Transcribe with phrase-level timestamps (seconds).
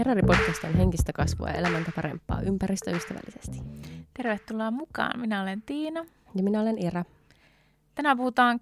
[0.00, 3.58] Herrari Podcast on henkistä kasvua ja elämäntä parempaa ympäristöystävällisesti.
[4.14, 5.20] Tervetuloa mukaan.
[5.20, 6.04] Minä olen Tiina.
[6.34, 7.04] Ja minä olen Ira.
[7.94, 8.60] Tänään puhutaan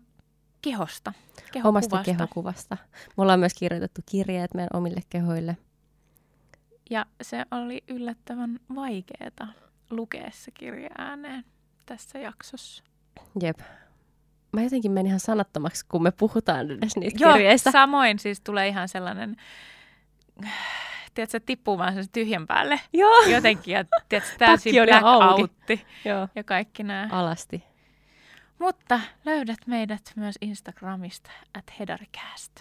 [0.63, 2.05] kehosta, Omasta kehokuvasta.
[2.05, 2.77] kehokuvasta.
[3.17, 5.57] Me ollaan myös kirjoitettu kirjeet meidän omille kehoille.
[6.91, 9.53] Ja se oli yllättävän vaikeaa
[9.91, 11.45] lukea se kirja ääneen
[11.87, 12.85] tässä jaksossa.
[13.43, 13.59] Jep.
[14.53, 17.71] Mä jotenkin menin ihan sanattomaksi, kun me puhutaan edes niistä Joo, kirjeistä.
[17.71, 19.37] samoin siis tulee ihan sellainen,
[21.27, 23.23] tiedätkö, tippuu vaan sen tyhjän päälle Joo.
[23.23, 23.75] jotenkin.
[23.75, 26.29] Ja tiedätkö, täysin blackoutti Joo.
[26.35, 27.09] ja kaikki nämä.
[27.13, 27.65] Alasti.
[28.59, 32.53] Mutta löydät meidät myös Instagramista at hedaricast.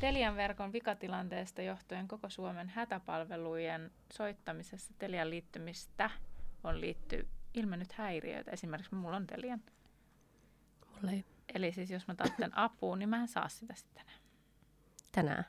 [0.00, 6.10] Telian verkon vikatilanteesta johtuen koko Suomen hätäpalvelujen soittamisessa Telian liittymistä
[6.64, 8.50] on liitty ilmennyt häiriöitä.
[8.50, 9.60] Esimerkiksi mulla on Telian.
[10.86, 11.24] Mulla ei
[11.54, 14.18] Eli siis jos mä tarvitsen apua, niin mä en saa sitä sitten enää.
[15.12, 15.44] tänään.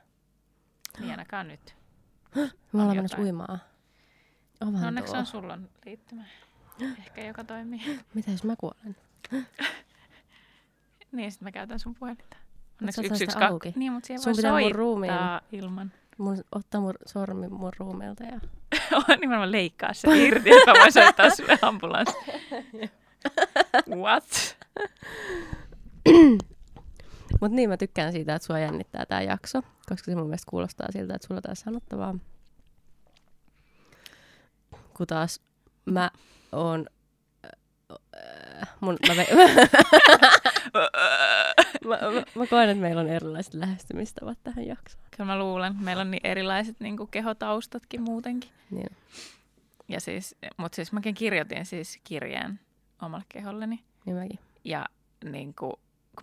[0.98, 1.76] Niin ainakaan nyt.
[2.72, 3.58] Me ollaan menossa uimaan.
[4.60, 5.20] Ovan No onneksi tuo.
[5.20, 6.24] on sulla on liittymä.
[6.98, 7.80] Ehkä joka toimii.
[8.14, 8.96] Mitä jos mä kuolen?
[11.12, 12.36] Niin, sitten mä käytän sun puhelinta.
[12.80, 13.72] Onneksi yksi, yksi, auki.
[13.76, 15.12] Niin, mutta siihen Sun voi pitää mun soittaa ruumiin.
[15.52, 15.92] ilman.
[16.18, 18.40] Mun, ottaa mun sormi mun ruumeelta ja...
[19.08, 22.14] on nimenomaan leikkaa se irti, että mä voin soittaa sulle ambulanssi.
[23.96, 24.56] What?
[27.42, 30.86] Mut niin, mä tykkään siitä, että sua jännittää tää jakso, koska se mun mielestä kuulostaa
[30.92, 32.14] siltä, että sulla on sanottavaa.
[34.96, 35.40] Kun taas
[35.84, 36.10] mä
[36.52, 36.86] oon...
[38.16, 39.34] äh, Mun, mä, ve-
[40.74, 40.88] mä,
[41.88, 41.98] mä,
[42.34, 45.04] mä koen, että meillä on erilaiset lähestymistavat tähän jaksoon.
[45.16, 45.76] Kyllä mä luulen.
[45.80, 48.50] Meillä on niin erilaiset niin kuin kehotaustatkin muutenkin.
[48.70, 48.96] Niin.
[49.88, 52.60] Ja siis, mutta siis mäkin kirjoitin siis kirjeen
[53.02, 53.84] omalle keholleni.
[54.06, 54.38] Niin mäkin.
[54.64, 54.86] Ja
[55.24, 55.72] niin kuin,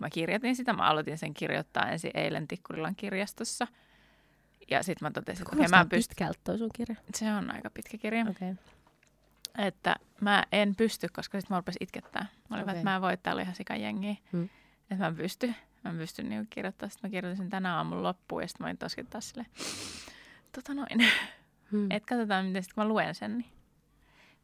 [0.00, 3.66] mä kirjoitin sitä, mä aloitin sen kirjoittaa ensin eilen Tikkurilan kirjastossa.
[4.70, 6.08] Ja sitten mä totesin, että mä en pysty.
[6.08, 6.96] pitkältä toi sun kirja.
[7.14, 8.26] Se on aika pitkä kirja.
[8.30, 8.54] Okay.
[9.58, 12.26] Että mä en pysty, koska sitten mä rupesin itkettää.
[12.50, 12.74] Mä olin, okay.
[12.74, 14.16] Että mä en voi, että täällä on ihan sikajengiä.
[14.32, 14.44] Hmm.
[14.82, 15.54] Että mä en pysty.
[15.84, 16.90] Mä en pysty niinku kirjoittamaan.
[16.90, 19.50] Sitten mä kirjoitin sen tänä aamulla loppuun ja sitten mä olin toskin taas silleen,
[20.52, 21.10] tota noin.
[21.70, 21.90] Hmm.
[21.90, 23.50] Et katsotaan, miten sitten kun mä luen sen, niin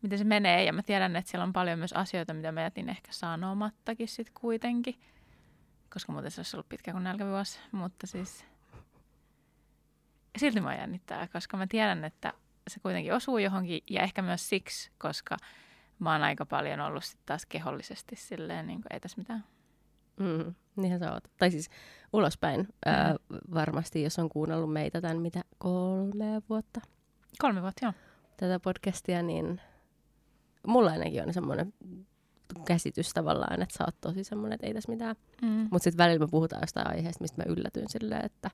[0.03, 0.65] miten se menee.
[0.65, 4.35] Ja mä tiedän, että siellä on paljon myös asioita, mitä mä jätin ehkä sanomattakin sitten
[4.41, 5.01] kuitenkin.
[5.93, 7.59] Koska muuten se olisi ollut pitkä kuin nälkävuosi.
[7.73, 8.45] Mutta siis
[10.39, 12.33] silti mä jännittää, koska mä tiedän, että
[12.71, 13.81] se kuitenkin osuu johonkin.
[13.91, 15.37] Ja ehkä myös siksi, koska
[15.99, 19.45] mä oon aika paljon ollut sitten taas kehollisesti silleen, niin kuin ei tässä mitään.
[20.21, 21.25] Mm, niinhän sä oot.
[21.37, 21.71] Tai siis
[22.13, 22.67] ulospäin mm.
[22.87, 23.15] ää,
[23.55, 26.81] varmasti, jos on kuunnellut meitä tämän mitä kolme vuotta
[27.39, 27.93] Kolme vuotta, joo.
[28.37, 29.61] tätä podcastia, niin
[30.67, 31.75] mulla ainakin on semmoinen
[32.65, 35.17] käsitys tavallaan, että sä oot tosi semmoinen, että ei tässä mitään.
[35.43, 35.49] Mm.
[35.71, 38.51] Mutta sitten välillä me puhutaan jostain aiheesta, mistä mä yllätyn silleen, että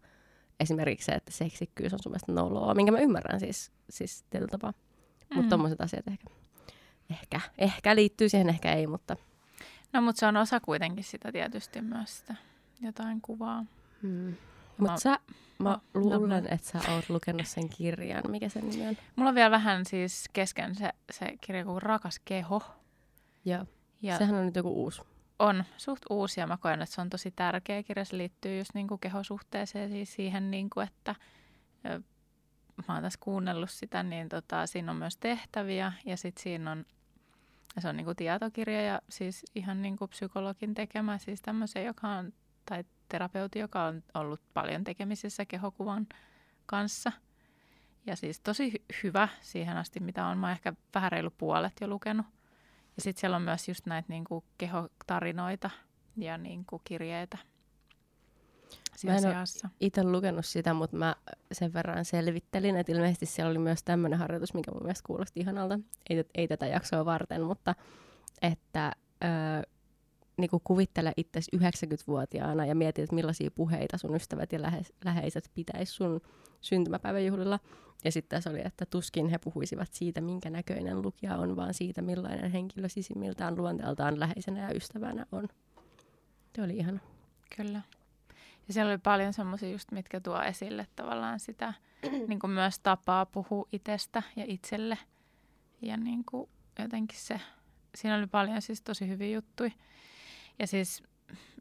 [0.60, 4.72] esimerkiksi se, että seksikkyys on sun mielestä noloa, minkä mä ymmärrän siis, siis tietyllä tapaa.
[5.20, 5.48] Mutta Mm.
[5.48, 6.26] tommoset asiat ehkä,
[7.10, 9.16] ehkä, ehkä liittyy siihen, ehkä ei, mutta
[9.92, 12.34] No, mutta se on osa kuitenkin sitä tietysti myös sitä
[12.81, 13.64] jotain kuvaa.
[14.02, 14.32] Mä-
[14.78, 15.19] Mutta sä,
[15.58, 18.22] mä luulen, että sä oot lukenut sen kirjan.
[18.28, 18.97] Mikä sen nimi on?
[19.16, 22.62] Mulla on vielä vähän siis kesken se, se kirja kuin Rakas keho.
[23.44, 23.64] Joo.
[24.02, 25.02] Ja Sehän on nyt joku uusi.
[25.38, 28.04] on suht uusi ja mä koen, että se on tosi tärkeä kirja.
[28.04, 31.14] Se liittyy just niin kuin kehosuhteeseen, siis siihen, niin kuin, että
[32.88, 36.84] mä oon tässä kuunnellut sitä, niin tota, siinä on myös tehtäviä ja sitten siinä on,
[37.78, 42.08] se on niin kuin tietokirja ja siis ihan niin kuin psykologin tekemä, siis tämmöisen, joka
[42.08, 42.32] on,
[42.66, 46.06] tai terapeutti, joka on ollut paljon tekemisissä kehokuvan
[46.66, 47.12] kanssa.
[48.06, 50.38] Ja siis tosi hy- hyvä siihen asti, mitä on.
[50.38, 52.26] Mä ehkä vähän reilu puolet jo lukenut.
[52.97, 55.70] Ja sitten siellä on myös just näitä niinku kehotarinoita
[56.16, 57.38] ja niinku kirjeitä
[58.97, 59.69] siinä Mä en seassa.
[59.80, 61.16] Itse lukenut sitä, mutta mä
[61.52, 65.78] sen verran selvittelin, että ilmeisesti siellä oli myös tämmöinen harjoitus, mikä mun mielestä kuulosti ihanalta.
[66.10, 67.75] Ei, ei tätä jaksoa varten, mutta
[68.42, 68.92] että
[70.42, 75.93] niinku kuvittele itsesi 90-vuotiaana ja mieti, että millaisia puheita sun ystävät ja lähe, läheiset pitäisi
[75.93, 76.20] sun
[76.61, 77.61] syntymäpäiväjuhlilla.
[78.05, 82.02] Ja sitten tässä oli, että tuskin he puhuisivat siitä, minkä näköinen lukija on, vaan siitä,
[82.02, 85.49] millainen henkilö sisimmiltään luonteeltaan läheisenä ja ystävänä on.
[86.56, 86.99] Se oli ihana.
[87.56, 87.82] Kyllä.
[88.69, 91.75] Ja siellä oli paljon semmoisia just, mitkä tuo esille tavallaan sitä
[92.28, 94.99] niin kuin myös tapaa puhua itsestä ja itselle.
[95.82, 97.40] Ja niin kuin jotenkin se,
[97.94, 99.70] siinä oli paljon siis tosi hyviä juttuja.
[100.58, 101.02] Ja siis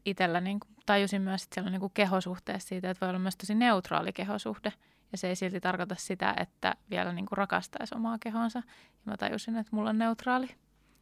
[0.04, 3.18] itsellä niin kuin tajusin myös, että siellä on niin kuin kehosuhteessa siitä, että voi olla
[3.18, 4.72] myös tosi neutraali kehosuhde.
[5.12, 8.58] Ja se ei silti tarkoita sitä, että vielä niin kuin rakastaisi omaa kehonsa.
[8.58, 10.54] Ja mä tajusin, että mulla on neutraali.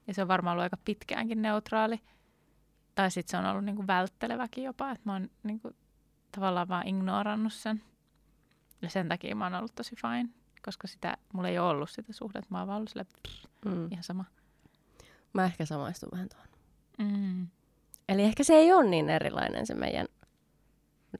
[0.06, 2.00] Ja se on varmaan ollut aika pitkäänkin neutraali.
[2.94, 5.76] Tai sitten se on ollut niin kuin vältteleväkin jopa, että mä oon niin kuin
[6.32, 7.82] tavallaan vaan ignorannut sen.
[8.82, 10.28] Ja sen takia mä oon ollut tosi fine,
[10.64, 12.46] koska sitä, mulla ei ole ollut sitä suhdetta.
[12.50, 13.92] Mä oon vaan ollut sille, pff, Mm.
[13.92, 14.24] ihan sama.
[15.32, 16.48] Mä ehkä samaistun vähän tuohon.
[16.98, 17.46] Mm.
[18.10, 20.06] Eli ehkä se ei ole niin erilainen se meidän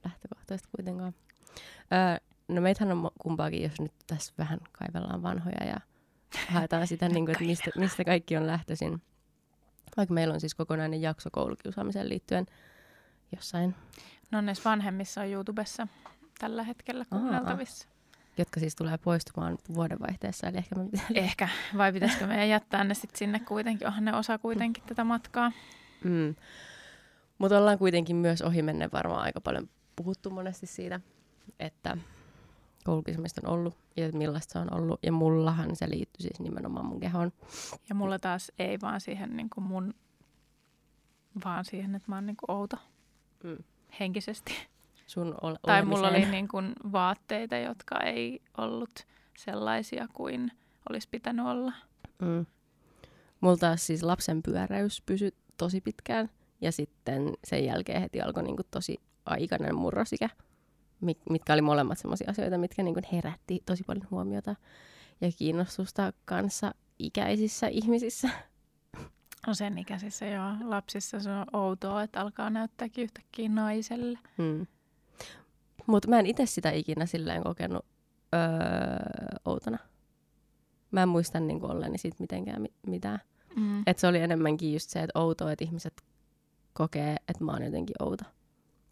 [0.05, 1.13] lähtökohtaisesti kuitenkaan.
[1.93, 5.77] Öö, no meitähän on kumpaakin, jos nyt tässä vähän kaivellaan vanhoja ja
[6.47, 9.01] haetaan sitä, niin kuin, että mistä, mistä kaikki on lähtöisin.
[9.97, 12.45] Vaikka meillä on siis kokonainen jakso koulukiusaamiseen liittyen
[13.35, 13.75] jossain,
[14.31, 15.87] No näissä vanhemmissa on YouTubessa
[16.39, 17.19] tällä hetkellä Aa.
[17.19, 17.87] kuunneltavissa.
[18.37, 20.47] jotka siis tulee poistumaan vuodenvaihteessa.
[20.47, 21.07] Eli ehkä me pitää...
[21.13, 21.49] Ehkä.
[21.77, 23.87] Vai pitäisikö meidän jättää ne sitten sinne kuitenkin?
[23.87, 25.51] Onhan ne osa kuitenkin tätä matkaa.
[26.03, 26.35] Mm.
[27.41, 30.99] Mutta ollaan kuitenkin myös ohimennen varmaan aika paljon puhuttu monesti siitä,
[31.59, 31.97] että
[32.83, 34.99] koulukiusaamista on ollut ja millaista se on ollut.
[35.03, 37.31] Ja mullahan se liittyy siis nimenomaan mun kehoon.
[37.89, 39.93] Ja mulla taas ei vaan siihen niin kuin mun,
[41.45, 42.77] vaan siihen, että mä oon niin kuin outo
[43.43, 43.57] Mm.
[43.99, 44.53] henkisesti.
[45.07, 48.91] Sun ol- Tai mulla oli niin kuin vaatteita, jotka ei ollut
[49.37, 50.51] sellaisia kuin
[50.89, 51.73] olisi pitänyt olla.
[52.21, 52.45] Mm.
[53.41, 56.29] Mulla taas siis lapsen pyöräys pysyi tosi pitkään.
[56.61, 60.29] Ja sitten sen jälkeen heti alkoi niinku tosi aikainen murrosikä,
[61.01, 64.55] mi- mitkä oli molemmat sellaisia asioita, mitkä niinku herätti tosi paljon huomiota
[65.21, 68.29] ja kiinnostusta kanssa ikäisissä ihmisissä.
[69.47, 70.51] No sen ikäisissä joo.
[70.63, 74.19] Lapsissa se on outoa, että alkaa näyttääkin yhtäkkiä naiselle.
[74.37, 74.67] Mm.
[75.87, 77.85] Mutta mä en itse sitä ikinä silleen kokenut
[78.33, 78.39] öö,
[79.45, 79.77] outona.
[80.91, 83.19] Mä en muista niin olleeni siitä mitenkään mi- mitään.
[83.55, 83.83] Mm.
[83.87, 86.01] Et se oli enemmänkin just se, että outoa, että ihmiset
[86.73, 88.23] kokee, että mä oon jotenkin outo.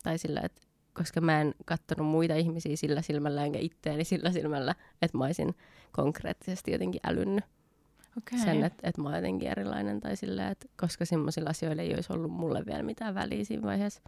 [0.03, 0.61] Tai sillä, että
[0.93, 5.55] koska mä en kattonut muita ihmisiä sillä silmällä, enkä itteeni sillä silmällä, että mä olisin
[5.91, 7.45] konkreettisesti jotenkin älynnyt
[8.17, 8.39] Okay.
[8.39, 9.99] sen, että, että mä oon jotenkin erilainen.
[9.99, 14.01] Tai sillä, että koska semmoisilla asioilla ei olisi ollut mulle vielä mitään väliä siinä vaiheessa.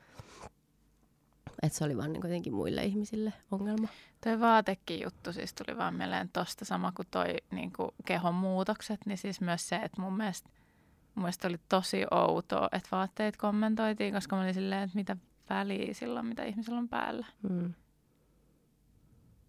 [1.63, 3.87] Että se oli vaan niin jotenkin muille ihmisille ongelma.
[4.23, 8.99] Toi vaatekin juttu siis tuli vaan mieleen tosta sama kuin toi niin kuin kehon muutokset,
[9.05, 10.49] niin siis myös se, että mun mielestä,
[11.15, 15.17] mun mielestä oli tosi outoa, että vaatteet kommentoitiin, koska mä olin silleen, että mitä
[15.49, 17.25] väliä silloin, mitä ihmisellä on päällä.
[17.49, 17.73] Mm.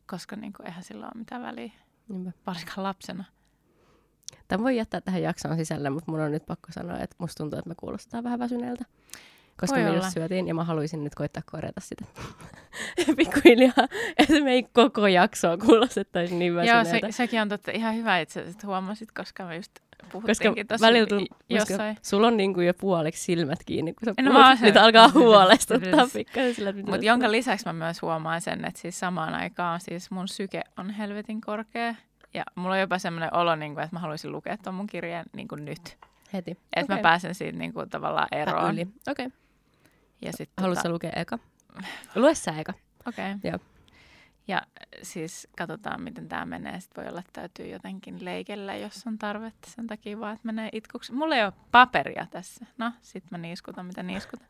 [0.06, 1.72] Koska niin kuin, eihän sillä ole mitään väliä,
[2.08, 2.32] Niinpä.
[2.46, 3.24] varsinkaan lapsena.
[4.48, 7.58] Tämän voi jättää tähän jaksoon sisälle, mutta mun on nyt pakko sanoa, että musta tuntuu,
[7.58, 8.84] että me kuulostetaan vähän väsyneeltä.
[9.60, 10.02] Koska Voi me olla.
[10.04, 12.04] just syötiin ja mä haluaisin nyt koittaa korjata sitä
[13.16, 13.88] pikkuhiljaa,
[14.18, 17.06] että me ei koko jaksoa kuulostettaisi niin Joo, väsyneeltä.
[17.10, 19.72] se, sekin on totta ihan hyvä itse asiassa, että huomasit, koska me just
[20.10, 21.96] koska välillä tunt, koska jossain.
[22.02, 26.06] sulla on niinku jo puoliksi silmät kiinni, kun sä No puhut, nyt se- alkaa huolestuttaa
[26.12, 30.62] pikkasen Mutta jonka lisäksi mä myös huomaan sen, että siis samaan aikaan siis mun syke
[30.78, 31.94] on helvetin korkea.
[32.34, 35.26] Ja mulla on jopa semmoinen olo, niin kuin, että mä haluaisin lukea tuon mun kirjeen
[35.32, 35.98] niin kuin nyt.
[36.32, 36.50] Heti.
[36.50, 36.96] Että okay.
[36.96, 38.70] mä pääsen siitä niin kuin, tavallaan eroon.
[38.70, 38.86] Okei.
[39.08, 39.30] Okay.
[40.22, 41.38] Ja sit, Haluatko tota, lukea eka?
[42.14, 42.72] Lue sä eka.
[43.06, 43.34] Okei.
[43.34, 43.50] Okay.
[43.50, 43.71] Joo.
[44.48, 44.62] Ja äh,
[45.02, 46.80] siis katsotaan, miten tämä menee.
[46.80, 49.70] Sitten voi olla, että täytyy jotenkin leikellä, jos on tarvetta.
[49.70, 51.12] Sen takia vaan, että menee itkuksi.
[51.12, 52.66] Mulla ei ole paperia tässä.
[52.78, 54.48] No, sit mä niiskutan, mitä niiskutan.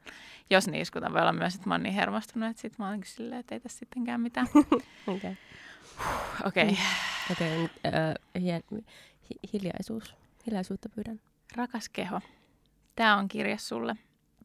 [0.50, 3.40] Jos niiskutan, voi olla myös, että mä oon niin hermostunut, että sit mä oonkin silleen,
[3.40, 4.46] että ei tässä sittenkään mitään.
[5.06, 5.36] Okei.
[6.44, 6.64] Okei.
[6.64, 6.76] Okay.
[7.30, 8.62] Okei, äh,
[9.52, 10.14] hiljaisuus.
[10.46, 11.20] Hiljaisuutta pyydän.
[11.56, 12.20] Rakas keho,
[12.96, 13.96] tämä on kirja sulle.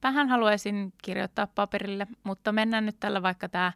[0.04, 3.72] Vähän haluaisin kirjoittaa paperille, mutta mennään nyt tällä, vaikka tämä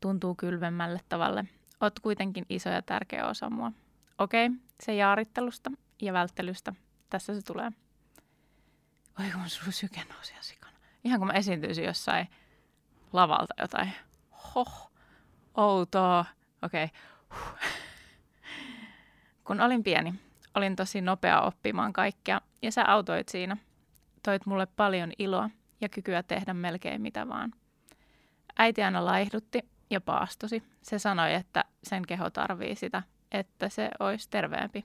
[0.00, 1.44] tuntuu kylvemmälle tavalle.
[1.80, 3.72] Oot kuitenkin iso ja tärkeä osa mua.
[4.18, 4.50] Okei,
[4.82, 5.70] se jaarittelusta
[6.02, 6.72] ja välttelystä.
[7.10, 7.70] Tässä se tulee.
[9.20, 10.76] Oi kun sun syke nousi sikana.
[11.04, 12.28] Ihan kun mä esiintyisin jossain
[13.12, 13.92] lavalta jotain.
[14.54, 14.92] Hoh,
[15.54, 16.24] outoa.
[16.62, 16.88] Okei.
[17.30, 17.58] Huh.
[19.44, 20.14] Kun olin pieni,
[20.54, 23.56] olin tosi nopea oppimaan kaikkea ja sä autoit siinä.
[24.22, 25.50] Toit mulle paljon iloa
[25.82, 27.52] ja kykyä tehdä melkein mitä vaan.
[28.58, 29.60] Äiti aina laihdutti
[29.90, 30.62] ja paastosi.
[30.82, 34.84] Se sanoi, että sen keho tarvii sitä, että se olisi terveempi.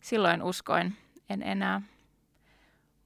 [0.00, 0.96] Silloin uskoin,
[1.30, 1.82] en enää.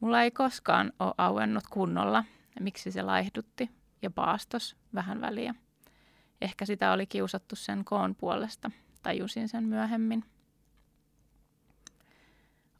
[0.01, 2.25] Mulla ei koskaan ole auennut kunnolla,
[2.61, 3.71] miksi se laihdutti
[4.03, 5.55] ja paastos vähän väliä.
[6.41, 8.71] Ehkä sitä oli kiusattu sen koon puolesta,
[9.03, 10.25] tajusin sen myöhemmin.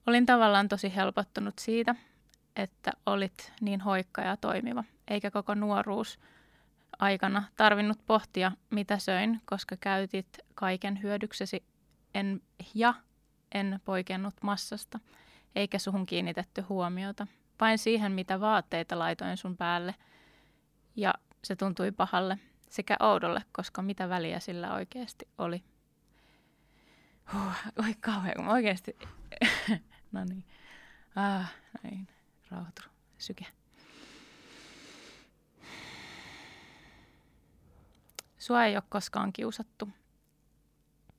[0.07, 1.95] Olin tavallaan tosi helpottunut siitä,
[2.57, 6.21] että olit niin hoikka ja toimiva, eikä koko nuoruus
[6.99, 11.65] aikana tarvinnut pohtia, mitä söin, koska käytit kaiken hyödyksesi
[12.15, 12.43] en,
[12.75, 12.95] ja
[13.55, 15.01] en poikennut massasta,
[15.55, 17.27] eikä suhun kiinnitetty huomiota,
[17.61, 19.95] vain siihen, mitä vaatteita laitoin sun päälle.
[20.97, 22.39] Ja se tuntui pahalle
[22.71, 25.65] sekä oudolle, koska mitä väliä sillä oikeasti oli.
[27.33, 27.53] Huh,
[27.85, 28.97] oi kauhean, oikeasti...
[30.13, 30.45] no niin.
[31.17, 32.14] Ah, näin.
[32.55, 32.83] Rauhoitu.
[33.19, 33.47] Syke.
[38.39, 39.89] Sua ei ole koskaan kiusattu.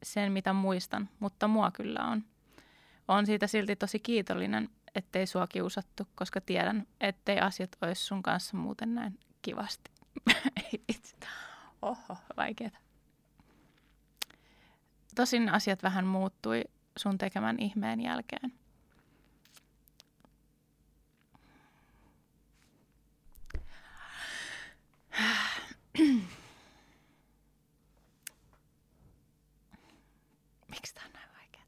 [0.03, 2.23] sen, mitä muistan, mutta mua kyllä on.
[3.07, 8.57] On siitä silti tosi kiitollinen, ettei sua kiusattu, koska tiedän, ettei asiat olisi sun kanssa
[8.57, 9.91] muuten näin kivasti.
[11.81, 12.77] Oho, vaikeeta.
[15.15, 16.63] Tosin asiat vähän muuttui
[16.97, 18.53] sun tekemän ihmeen jälkeen.
[30.69, 31.63] Miksi tämä on näin vaikea?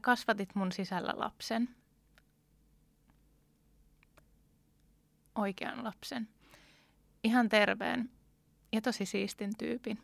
[0.00, 1.68] Kasvatit mun sisällä lapsen.
[5.34, 6.28] Oikean lapsen.
[7.24, 8.10] Ihan terveen
[8.72, 9.98] ja tosi siistin tyypin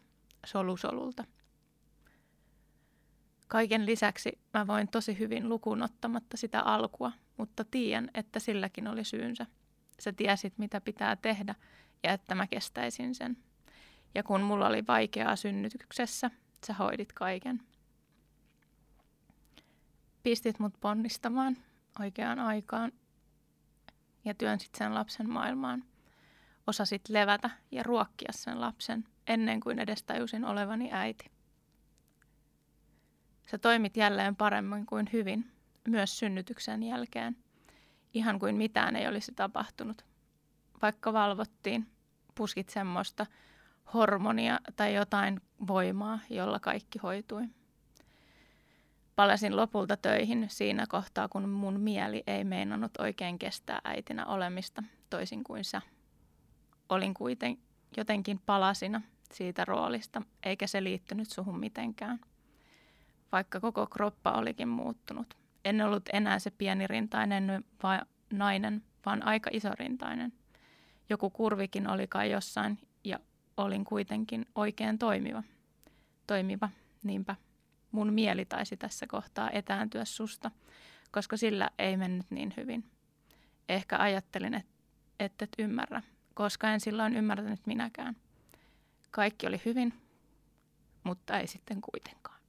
[0.47, 1.25] solusolulta.
[3.49, 9.05] Kaiken lisäksi mä voin tosi hyvin lukuun ottamatta sitä alkua, mutta tiedän, että silläkin oli
[9.05, 9.47] syynsä.
[10.01, 11.55] Sä tiesit, mitä pitää tehdä
[12.03, 13.37] ja että mä kestäisin sen.
[14.15, 16.31] Ja kun mulla oli vaikeaa synnytyksessä,
[16.67, 17.63] sä hoidit kaiken.
[20.27, 21.57] Pistit mut ponnistamaan
[22.01, 22.93] oikeaan aikaan
[24.25, 25.85] ja työnsit sen lapsen maailmaan.
[26.67, 31.31] Osasit levätä ja ruokkia sen lapsen ennen kuin edes tajusin olevani äiti.
[33.51, 35.51] Sä toimit jälleen paremmin kuin hyvin,
[35.89, 37.37] myös synnytyksen jälkeen,
[38.15, 40.05] ihan kuin mitään ei olisi tapahtunut.
[40.83, 41.87] Vaikka valvottiin,
[42.35, 43.27] puskit semmoista
[43.95, 47.49] hormonia tai jotain voimaa, jolla kaikki hoitui.
[49.17, 55.45] Palasin lopulta töihin siinä kohtaa, kun mun mieli ei meinannut oikein kestää äitinä olemista, toisin
[55.45, 55.83] kuin sä.
[56.89, 57.59] Olin kuiten
[57.97, 62.21] jotenkin palasina siitä roolista, eikä se liittynyt suhun mitenkään.
[63.33, 65.37] Vaikka koko kroppa olikin muuttunut.
[65.65, 68.01] En ollut enää se pienirintainen vai
[68.33, 70.33] nainen, vaan aika isorintainen.
[71.11, 73.19] Joku kurvikin oli kai jossain ja
[73.57, 75.43] olin kuitenkin oikein toimiva.
[76.27, 76.69] Toimiva,
[77.03, 77.37] niinpä.
[77.97, 80.51] Mun mieli taisi tässä kohtaa etääntyä susta,
[81.11, 82.91] koska sillä ei mennyt niin hyvin.
[83.69, 84.73] Ehkä ajattelin, että
[85.21, 86.03] et, et ymmärrä,
[86.35, 88.17] koska en silloin ymmärtänyt minäkään.
[89.11, 89.95] Kaikki oli hyvin,
[91.05, 92.41] mutta ei sitten kuitenkaan.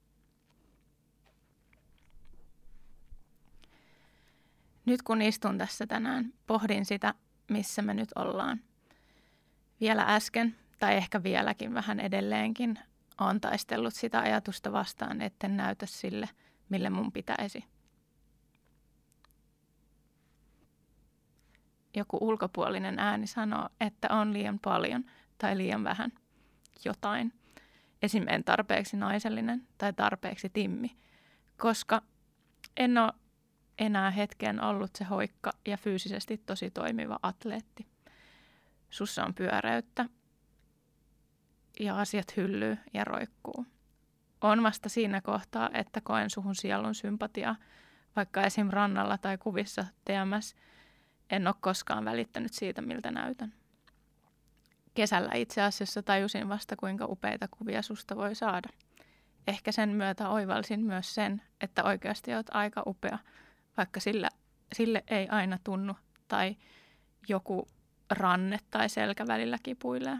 [4.84, 7.14] Nyt kun istun tässä tänään, pohdin sitä,
[7.50, 8.60] missä me nyt ollaan.
[9.80, 12.78] Vielä äsken, tai ehkä vieläkin vähän edelleenkin,
[13.18, 16.28] on taistellut sitä ajatusta vastaan, etten näytä sille,
[16.68, 17.64] mille mun pitäisi.
[21.96, 25.04] Joku ulkopuolinen ääni sanoo, että on liian paljon
[25.38, 26.12] tai liian vähän–
[26.84, 27.32] jotain.
[28.02, 30.96] Esimerkiksi tarpeeksi naisellinen tai tarpeeksi timmi,
[31.56, 32.02] koska
[32.76, 33.12] en ole
[33.78, 37.86] enää hetken ollut se hoikka ja fyysisesti tosi toimiva atleetti.
[38.90, 40.08] Sussa on pyöräyttä
[41.80, 43.66] ja asiat hyllyy ja roikkuu.
[44.40, 47.56] On vasta siinä kohtaa, että koen suhun sielun sympatiaa,
[48.16, 48.68] vaikka esim.
[48.70, 50.56] rannalla tai kuvissa TMS
[51.30, 53.52] en ole koskaan välittänyt siitä, miltä näytän.
[54.94, 58.68] Kesällä itse asiassa tajusin vasta, kuinka upeita kuvia susta voi saada.
[59.46, 63.18] Ehkä sen myötä oivalsin myös sen, että oikeasti olet aika upea,
[63.76, 64.28] vaikka sillä,
[64.72, 65.94] sille ei aina tunnu
[66.28, 66.56] tai
[67.28, 67.68] joku
[68.10, 70.18] ranne tai selkä välillä kipuilee.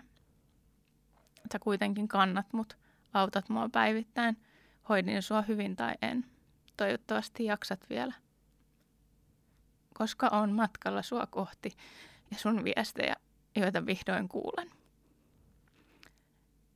[1.52, 2.78] Sä kuitenkin kannat mut,
[3.14, 4.37] autat mua päivittäin,
[4.88, 6.25] hoidin sua hyvin tai en.
[6.76, 8.14] Toivottavasti jaksat vielä.
[9.95, 11.76] Koska on matkalla sua kohti
[12.31, 13.17] ja sun viestejä
[13.57, 14.71] joita vihdoin kuulen.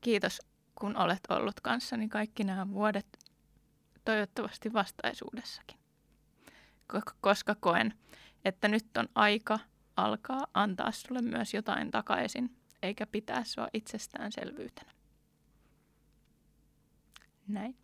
[0.00, 0.38] Kiitos,
[0.75, 3.19] kun olet ollut kanssani kaikki nämä vuodet,
[4.05, 5.79] toivottavasti vastaisuudessakin.
[7.21, 7.95] Koska koen,
[8.45, 9.59] että nyt on aika
[9.97, 14.93] alkaa antaa sulle myös jotain takaisin, eikä pitää sua itsestäänselvyytenä.
[17.49, 17.77] Näin.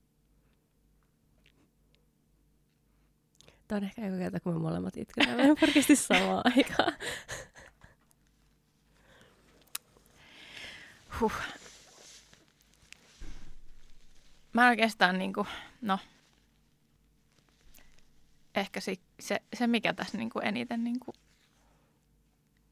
[3.68, 6.92] Tämä on ehkä joku kerta, kun me molemmat itkemme podcasti samaan aikaan.
[11.20, 11.32] Huh.
[14.52, 15.46] Mä oikeastaan niin kuin,
[15.82, 15.98] no,
[18.54, 21.14] ehkä se, se, se mikä tässä niin kuin eniten niin kuin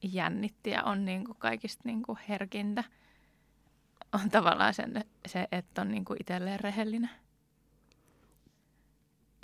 [0.03, 2.85] jännitti ja on niin kuin kaikista niin kuin herkintä,
[4.13, 7.11] on tavallaan sen, se, että on niin kuin itselleen rehellinen.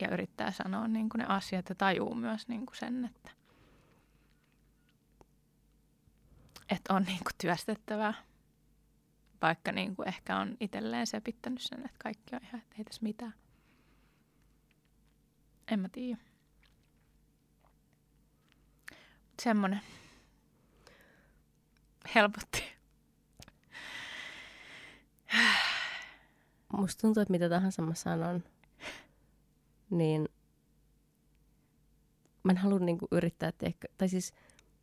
[0.00, 3.30] Ja yrittää sanoa niin kuin ne asiat ja tajuu myös niin kuin sen, että,
[6.68, 8.14] että on niin kuin työstettävää
[9.42, 13.02] vaikka niin kuin ehkä on itselleen sepittänyt sen, että kaikki on ihan, että ei tässä
[13.02, 13.34] mitään.
[15.68, 16.18] En mä tiedä.
[19.42, 19.80] Semmonen.
[22.14, 22.62] Helpotti.
[26.72, 28.44] musta tuntuu, että mitä tahansa mä sanon,
[29.90, 30.28] niin
[32.44, 34.32] mä en halua niinku yrittää tehdä, tai siis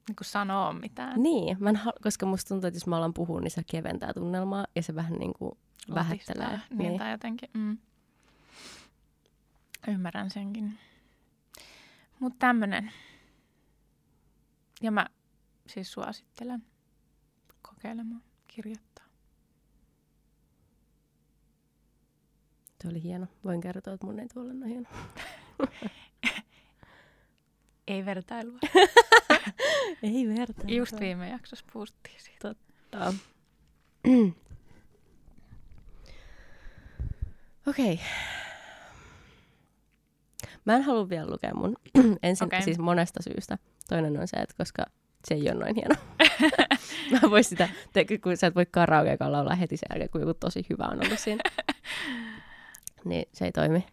[0.07, 1.23] Niin kuin sanoo mitään.
[1.23, 4.13] niin, mä en hal- koska musta tuntuu, että jos mä alan puhua, niin se keventää
[4.13, 5.57] tunnelmaa ja se vähän niinku
[5.95, 6.47] vähättelee.
[6.47, 7.49] Latistaa, Niin, tai jotenkin.
[7.53, 7.77] Mm.
[9.87, 10.77] Ymmärrän senkin.
[12.19, 12.91] Mutta tämmönen.
[14.81, 15.05] Ja mä
[15.67, 16.63] siis suosittelen
[17.79, 19.05] kokeilemaan kirjoittaa.
[22.81, 23.27] Se oli hieno.
[23.43, 24.89] Voin kertoa, että mun ei tuolla ole hieno.
[27.87, 28.59] Ei vertailua.
[30.03, 30.63] Ei verta.
[30.67, 32.39] Just viime jaksossa puhuttiin siitä.
[32.47, 33.13] Totta.
[37.67, 37.93] Okei.
[37.93, 38.05] Okay.
[40.65, 41.75] Mä en halua vielä lukea mun
[42.23, 42.61] ensin okay.
[42.61, 43.57] siis monesta syystä.
[43.89, 44.85] Toinen on se, että koska
[45.27, 45.95] se ei ole noin hieno.
[47.21, 50.33] Mä vois sitä, te, kun sä et voi karaokekaan laulaa heti sen jälkeen, kun joku
[50.33, 51.43] tosi hyvä on ollut siinä.
[53.05, 53.85] niin se ei toimi.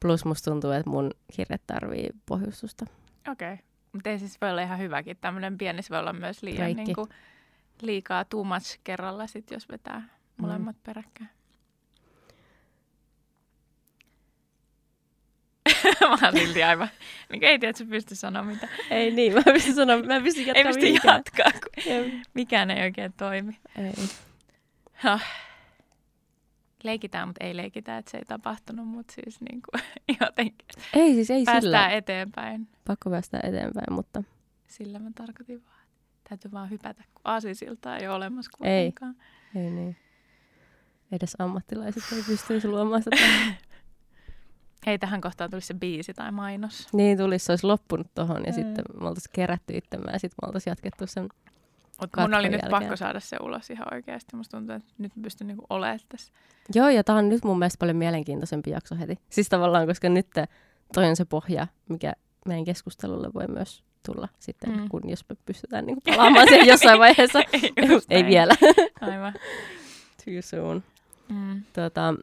[0.00, 2.86] Plus musta tuntuu, että mun kirje tarvii pohjustusta.
[3.32, 3.52] Okei.
[3.52, 3.64] Okay.
[3.92, 5.16] Mutta ei siis voi olla ihan hyväkin.
[5.20, 6.84] Tämmöinen pieni voi olla myös liian Breikki.
[6.84, 7.08] niin kuin,
[7.82, 10.02] liikaa too much kerralla, sit, jos vetää
[10.36, 10.82] molemmat mm.
[10.82, 11.30] peräkkäin.
[16.00, 16.88] mä oon silti aivan,
[17.32, 18.68] niin ei tiedä, että sä pysty sanoa mitä.
[18.90, 21.16] Ei niin, mä en pysty sanoa, mä en pysty Ei jatkaa pysty mihinkään.
[21.16, 22.20] jatkaa, kun Ei.
[22.34, 23.58] mikään ei oikein toimi.
[23.78, 23.92] Ei.
[24.94, 25.18] Ha.
[26.82, 29.82] Leikitään, mutta ei leikitä, että se ei tapahtunut, mutta siis niin kuin,
[30.20, 31.88] jotenkin ei siis ei päästään sillä.
[31.88, 32.68] eteenpäin.
[32.86, 34.22] Pakko päästä eteenpäin, mutta
[34.66, 38.92] Sillä mä tarkoitin vaan, että täytyy vaan hypätä, kun aasisilta ei ole olemassa Ei.
[38.92, 39.16] kuitenkaan.
[39.54, 39.96] ei niin.
[41.12, 43.16] Edes ammattilaiset ei pystyisi luomaan sitä.
[44.86, 46.88] Ei tähän kohtaan tulisi se biisi tai mainos.
[46.92, 48.54] niin tulisi, se olisi loppunut tohon ja Mm.
[48.54, 51.28] sitten me oltaisiin kerätty itsemme ja sitten me oltaisiin jatkettu sen.
[52.00, 52.70] Mutta mun oli nyt jälkeen.
[52.70, 54.36] pakko saada se ulos ihan oikeasti.
[54.36, 56.32] Musta tuntuu, että nyt pystyn niinku olemaan tässä.
[56.74, 59.18] Joo, ja tämä on nyt mun mielestä paljon mielenkiintoisempi jakso heti.
[59.30, 60.26] Siis tavallaan, koska nyt
[60.94, 62.12] toi on se pohja, mikä
[62.46, 64.88] meidän keskustelulle voi myös tulla sitten, Mm.
[64.88, 67.38] kun jos me pystytään niinku palaamaan siihen jossain vaiheessa.
[68.10, 68.26] Ei näin.
[68.26, 68.54] vielä.
[69.00, 69.32] Aivan.
[70.24, 70.82] Too soon.
[71.28, 71.62] Mm.
[71.72, 72.14] Tota,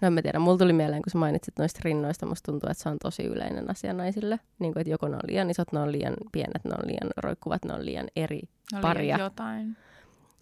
[0.00, 2.82] no en mä tiedä, mulla tuli mieleen, kun sä mainitsit noista rinnoista, musta tuntuu, että
[2.82, 4.40] se on tosi yleinen asia naisille.
[4.58, 7.10] Niin kuin, että joko ne on liian isot, ne on liian pienet, ne on liian
[7.16, 8.40] roikkuvat, ne on liian eri.
[8.72, 9.18] Oli Paria.
[9.18, 9.76] jotain.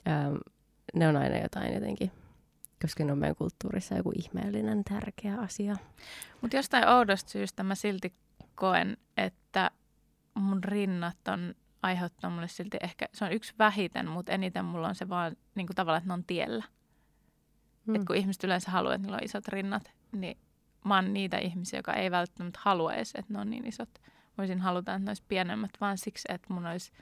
[0.08, 0.34] Ähm,
[0.94, 2.10] ne on aina jotain jotenkin,
[2.82, 5.76] koska ne on meidän kulttuurissa joku ihmeellinen, tärkeä asia.
[6.40, 8.14] Mutta jostain oudosta syystä mä silti
[8.54, 9.70] koen, että
[10.34, 14.94] mun rinnat on aiheuttanut mulle silti ehkä, se on yksi vähiten, mutta eniten mulla on
[14.94, 16.64] se vaan niin kuin tavallaan, että ne on tiellä.
[17.86, 17.92] Mm.
[17.92, 17.96] Mm.
[17.96, 20.38] Et kun ihmiset yleensä haluaa, että niillä on isot rinnat, niin
[20.84, 23.88] mä oon niitä ihmisiä, joka ei välttämättä halua edes, että ne on niin isot.
[24.38, 26.92] Voisin haluta, että ne olisi pienemmät, vaan siksi, että mun olisi,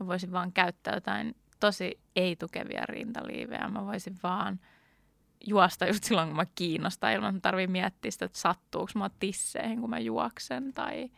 [0.00, 3.68] mä voisin vaan käyttää jotain tosi ei-tukevia rintaliivejä.
[3.68, 4.60] Mä voisin vaan
[5.46, 9.10] juosta just silloin, kun mä kiinnostaa, ilman että mä tarvii miettiä sitä, että sattuuko mä
[9.20, 11.10] tisseihin, kun mä juoksen tai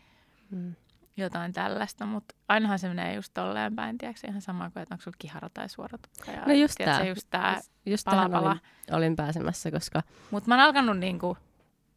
[0.51, 0.75] Mm.
[1.17, 2.07] Jotain tällaista.
[2.07, 5.49] Mutta ainahan se menee just tolleen päin, tiedätkö, ihan sama kuin, että onko sulla kihara
[5.55, 6.33] tai suoratukka.
[6.33, 7.09] Ja, No just tiedätkö, tää.
[7.09, 8.51] Just tää Just pala, tähän pala.
[8.51, 8.61] olin,
[8.93, 11.39] olin pääsemässä, koska Mutta mä oon alkanut niinku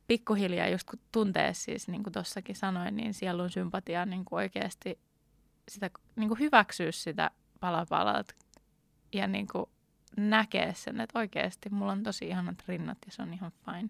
[0.08, 5.00] pikkuhiljaa, just kun tuntee siis, niin kuin tossakin sanoin, niin sielun sympatiaa niin kuin oikeasti
[5.70, 8.34] sitä, niin kuin hyväksyä sitä palapalalta
[9.14, 9.66] ja niin kuin
[10.18, 13.90] näkee sen, että oikeasti mulla on tosi ihanat rinnat ja se on ihan fine.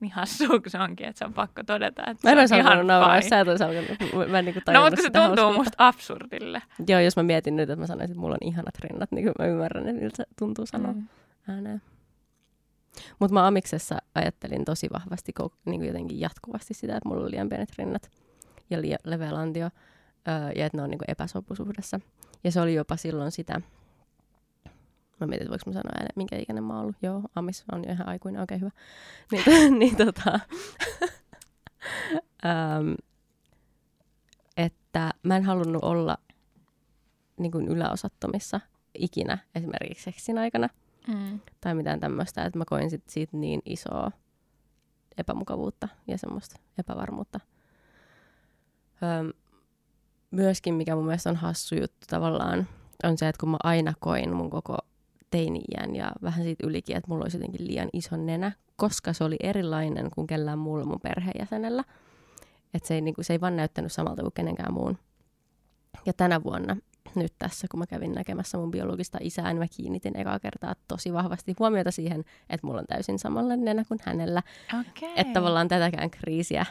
[0.00, 2.60] Niin hassua, kun se onkin, että se on pakko todeta, että mä en se on
[2.60, 4.30] ihan nauraa, sä et olisi alkanut.
[4.30, 5.52] Mä en niinku No, mutta se tuntuu hauskuutta.
[5.58, 6.62] musta absurdille.
[6.88, 9.46] Joo, jos mä mietin nyt, että mä sanoisin, että mulla on ihanat rinnat, niin mä
[9.46, 11.06] ymmärrän, että miltä se tuntuu sanoa mm.
[11.48, 11.82] Ääneen.
[13.18, 15.32] Mutta mä amiksessa ajattelin tosi vahvasti
[15.64, 18.10] niin kuin jotenkin jatkuvasti sitä, että mulla on liian pienet rinnat
[18.70, 19.70] ja liian leveä lantio
[20.28, 22.00] öö, ja että ne on niin kuin epäsopusuhdessa.
[22.44, 23.60] Ja se oli jopa silloin sitä,
[25.20, 26.96] mä mietin, että voiko mä sanoa ääneen, minkä ikäinen mä oon ollut.
[27.02, 28.70] Joo, Amis on jo ihan aikuinen, okei hyvä.
[29.32, 30.40] Niin, niin tota,
[32.44, 32.94] öm,
[34.66, 36.18] että mä en halunnut olla
[37.38, 38.60] niin kuin yläosattomissa
[38.94, 40.68] ikinä esimerkiksi seksin aikana
[41.08, 41.40] Mm.
[41.60, 44.10] tai mitään tämmöistä, että mä koin sit siitä niin isoa
[45.18, 47.40] epämukavuutta ja semmoista epävarmuutta.
[49.02, 49.30] Öm,
[50.30, 52.68] myöskin, mikä mun mielestä on hassu juttu tavallaan,
[53.04, 54.78] on se, että kun mä aina koin mun koko
[55.30, 59.36] teini-iän ja vähän siitä ylikin, että mulla olisi jotenkin liian iso nenä, koska se oli
[59.42, 61.84] erilainen kuin kellään muulla mun perheenjäsenellä.
[62.74, 64.98] Että se ei, niin kuin, se ei vaan näyttänyt samalta kuin kenenkään muun.
[66.06, 66.76] Ja tänä vuonna
[67.14, 71.12] nyt tässä, kun mä kävin näkemässä mun biologista isää, niin mä kiinnitin ekaa kertaa tosi
[71.12, 74.42] vahvasti huomiota siihen, että mulla on täysin samanlainen nenä kuin hänellä.
[74.80, 75.12] Okei.
[75.16, 76.66] Että tavallaan tätäkään kriisiä,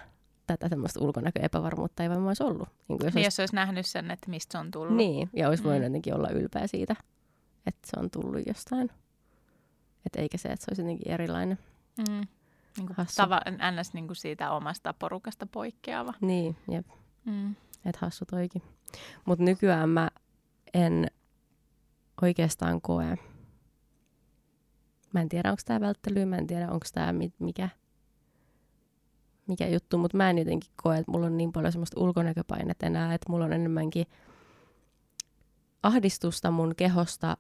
[0.48, 2.68] tätä semmoista ulkonäköepävarmuutta ei vaan olisi ollut.
[2.88, 4.96] Niin kuin jos Niin, olisi, jos olisi nähnyt sen, että mistä se on tullut.
[4.96, 5.86] niin, ja olisi voinut Mm.
[5.86, 6.96] jotenkin olla ylpeä siitä.
[7.66, 8.92] Että se on tullut jostain.
[10.06, 11.60] Että eikä se, että se olisi jotenkin erilainen.
[11.98, 12.28] Mm.
[12.78, 13.42] Niin kuin tava,
[13.72, 13.94] ns.
[13.94, 16.14] Niin kuin siitä omasta porukasta poikkeava.
[16.22, 16.88] Niin, jep.
[17.26, 17.56] Mm.
[17.86, 18.62] Että hassu toikin.
[19.26, 20.10] Mutta nykyään mä
[20.74, 21.08] en
[22.22, 23.18] oikeastaan koe.
[25.14, 27.70] Mä en tiedä, onko tämä välttely, mä en tiedä, onko tämä mikä,
[29.48, 33.14] mikä juttu, mutta mä en jotenkin koe, että mulla on niin paljon semmoista ulkonäköpainetta enää,
[33.14, 34.06] että mulla on enemmänkin
[35.84, 37.38] ahdistusta mun kehosta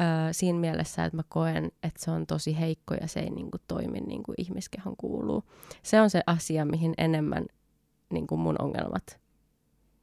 [0.00, 3.58] öö, siinä mielessä, että mä koen, että se on tosi heikko ja se ei niinku
[3.68, 5.44] toimi niin kuin ihmiskehon kuuluu.
[5.82, 7.46] Se on se asia, mihin enemmän
[8.10, 9.20] niin kuin mun ongelmat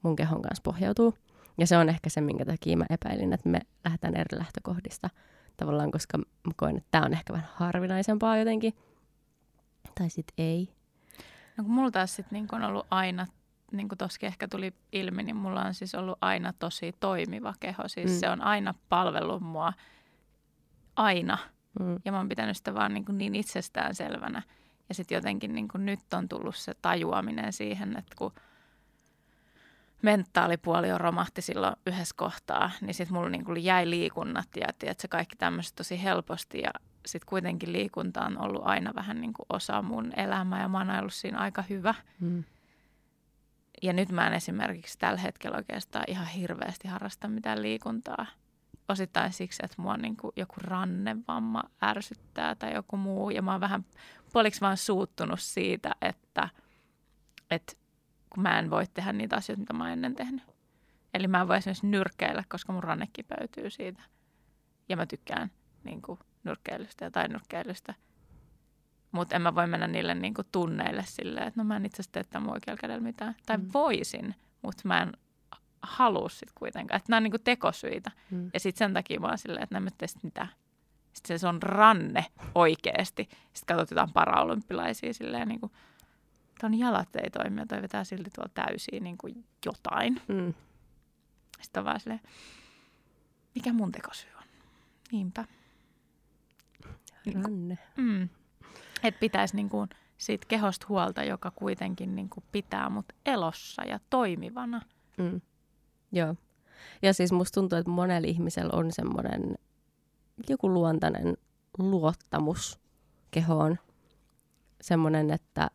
[0.01, 1.13] mun kehon kanssa pohjautuu.
[1.57, 5.09] Ja se on ehkä se, minkä takia mä epäilin, että me lähdetään eri lähtökohdista
[5.57, 8.73] tavallaan, koska mä koen, että tämä on ehkä vähän harvinaisempaa jotenkin.
[9.99, 10.69] Tai sitten ei.
[11.57, 13.27] No kun mulla taas sitten niin on ollut aina,
[13.71, 17.83] niin kuin toskin ehkä tuli ilmi, niin mulla on siis ollut aina tosi toimiva keho.
[17.87, 18.17] Siis Mm.
[18.19, 19.73] se on aina palvellut mua,
[20.95, 21.37] aina.
[21.79, 21.97] Mm.
[22.05, 24.41] Ja mä oon pitänyt sitä vaan niin, kuin niin itsestään selvänä.
[24.89, 28.33] Ja sitten jotenkin niin kuin nyt on tullut se tajuaminen siihen, että kun
[30.01, 35.07] mentaalipuoli jo romahti silloin yhdessä kohtaa, niin sitten mulla niin kuin jäi liikunnat ja tiedätkö,
[35.09, 36.61] kaikki tämmöiset tosi helposti.
[36.61, 36.71] Ja
[37.05, 40.89] sitten kuitenkin liikunta on ollut aina vähän niin kuin osa mun elämää ja mä oon
[40.99, 41.95] ollut siinä aika hyvä.
[42.19, 42.43] Mm.
[43.81, 48.25] Ja nyt mä en esimerkiksi tällä hetkellä oikeastaan ihan hirveästi harrasta mitään liikuntaa.
[48.89, 53.29] Osittain siksi, että mua niin kuin joku rannevamma ärsyttää tai joku muu.
[53.29, 53.85] Ja mä oon vähän
[54.33, 56.49] puoliksi vaan suuttunut siitä, että,
[57.51, 57.73] että
[58.29, 60.43] kun mä en voi tehdä niitä asioita, mitä mä oon ennen tehnyt.
[61.13, 64.01] Eli mä en voi esimerkiksi nyrkkeillä, koska mun ranne kipeytyy siitä.
[64.89, 65.51] Ja mä tykkään
[65.83, 67.93] niin kuin, nyrkkeilystä ja tainyrkkeilystä.
[69.11, 71.95] Mutta en mä voi mennä niille niin kuin, tunneille silleen, että no mä en itse
[71.95, 73.35] asiassa tee tämän oikealla kädellä mitään.
[73.45, 73.69] Tai Mm.
[73.73, 75.11] voisin, mutta mä en
[75.81, 76.97] halua sit kuitenkaan.
[76.97, 78.11] Että nämä on niin kuin, tekosyitä.
[78.31, 78.49] Mm.
[78.53, 80.49] Ja sitten sen takia mä oon silleen, että en mä tee mitään.
[81.13, 83.29] Sitten se on ranne oikeasti.
[83.53, 85.71] Sitten katsot jotain paraolympilaisia silleen niin kuin,
[86.61, 90.21] ton jalat ei toimi ja toi vetää silti tuolla täysiä niin kuin jotain.
[90.27, 90.53] Mm.
[91.61, 92.21] Sitten on vaan silleen,
[93.55, 94.43] mikä mun tekosyy on?
[95.11, 95.45] Niinpä.
[97.43, 97.77] Ranne.
[97.97, 98.29] Mm.
[99.03, 103.99] Että pitäisi niin kuin siitä kehosta huolta, joka kuitenkin niin kuin pitää mut elossa ja
[104.09, 104.81] toimivana.
[105.17, 105.41] Mm.
[106.11, 106.35] Joo.
[107.01, 109.55] Ja siis musta tuntuu, että monella ihmisellä on semmoinen
[110.49, 111.37] joku luontainen
[111.77, 112.79] luottamus
[113.31, 113.77] kehoon.
[114.81, 115.69] Semmoinen, että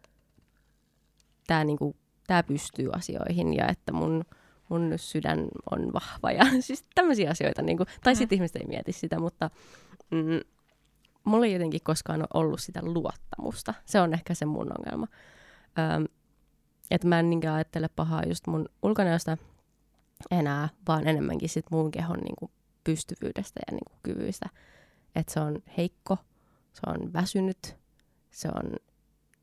[1.46, 4.24] tämä niinku, tää pystyy asioihin ja että mun,
[4.68, 7.62] mun sydän on vahva ja siis tämmöisiä asioita.
[7.62, 8.18] Niinku, tai Mm.
[8.18, 9.50] sitten ihmiset ei mieti sitä, mutta
[10.10, 10.40] mm,
[11.24, 13.74] mulla ei jotenkin koskaan ole ollut sitä luottamusta.
[13.84, 15.06] Se on ehkä se mun ongelma.
[15.78, 16.04] Öm,
[16.90, 19.36] että mä en niinkään ajattele pahaa just mun ulkonäöstä
[20.30, 22.50] enää, vaan enemmänkin sit mun kehon niinku
[22.84, 24.48] pystyvyydestä ja niinku kyvyistä.
[25.16, 26.18] Että se on heikko,
[26.72, 27.76] se on väsynyt,
[28.30, 28.76] se on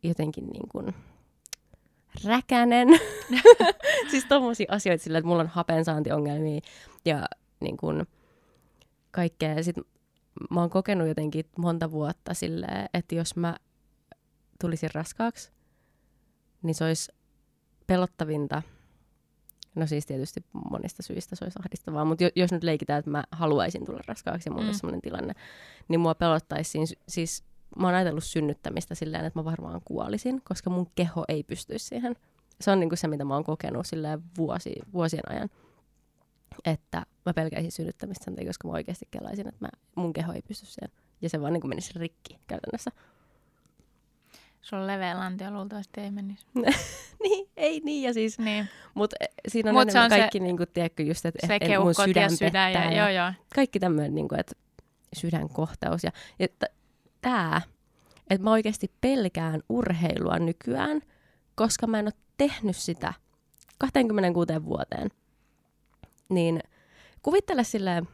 [0.04, 0.84] jotenkin niinku
[2.26, 2.88] räkänen.
[4.12, 6.62] siis tommosia asioita sillä, että mulla on hapensaantiongelmia
[7.06, 7.26] ja
[7.60, 7.88] niinku
[9.12, 9.64] kaikkea.
[9.64, 9.84] Sitten
[10.50, 13.56] mä oon kokenut jotenkin monta vuotta silleen, että jos mä
[14.62, 15.52] tulisin raskaaksi,
[16.64, 17.12] niin se olisi
[17.88, 18.62] pelottavinta.
[19.76, 23.24] No siis tietysti monista syistä se olisi ahdistavaa, mutta jo, jos nyt leikitään, että mä
[23.32, 24.74] haluaisin tulla raskaaksi ja mulla Mm.
[24.74, 25.34] sellainen tilanne,
[25.88, 27.44] niin mua pelottaisi siis
[27.80, 32.16] mä oon ajatellut synnyttämistä silleen, että mä varmaan kuolisin, koska mun keho ei pystyisi siihen.
[32.62, 35.50] Se on niinku se, mitä mä oon kokenut silleen vuosi, vuosien ajan.
[36.66, 40.42] Että mä pelkäisin synnyttämistä sen takia, koska mä oikeasti kelaisin, että mä, mun keho ei
[40.42, 40.90] pysty siihen.
[41.22, 42.92] Ja se vaan niinku menisi rikki käytännössä.
[44.62, 46.46] Sulla on leveä lantio luultavasti ei menisi.
[47.24, 48.04] niin, ei niin.
[48.04, 49.16] Ja siis, Niin, mutta
[49.48, 51.80] siinä on Mut se enemmän on se- kaikki, niinku, tiedätkö, just, että se et, et
[51.80, 52.74] mun sydän ja sydän.
[52.74, 53.34] Ja, pettää joo, joo.
[53.56, 54.56] kaikki tämmöinen, niin kuin, että
[55.16, 56.04] sydänkohtaus.
[56.04, 56.48] Ja, ja
[57.22, 57.62] tämä,
[58.30, 61.02] että mä oikeasti pelkään urheilua nykyään,
[61.56, 63.14] koska mä en ole tehnyt sitä
[63.78, 65.10] 26 vuoteen.
[66.32, 66.60] Niin
[67.22, 68.08] kuvittele silleen,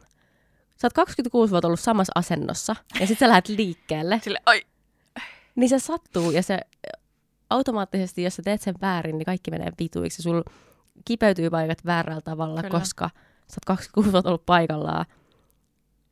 [0.76, 4.66] sä oot 26 vuotta ollut samassa asennossa ja sit sä lähdet liikkeelle, Sille, oi,
[5.54, 6.60] niin se sattuu ja se
[7.50, 10.22] automaattisesti, jos sä teet sen väärin, niin kaikki menee vituiksi.
[10.22, 10.42] Sulla
[11.04, 12.78] kipeytyy paikat väärällä tavalla, Kyllä.
[12.80, 15.06] koska sä oot 26 vuotta ollut paikallaan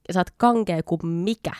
[0.08, 1.52] ja sä oot kankea kuin mikä.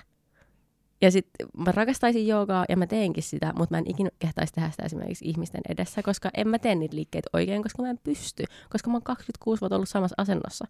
[1.01, 4.71] Ja sit mä rakastaisin joogaa ja mä teenkin sitä, mutta mä en ikinä kehtaisi tehdä
[4.71, 8.45] sitä esimerkiksi ihmisten edessä, koska en mä tee niitä liikkeitä oikein, koska mä en pysty.
[8.71, 10.65] Koska mä oon 26 vuotta ollut samassa asennossa.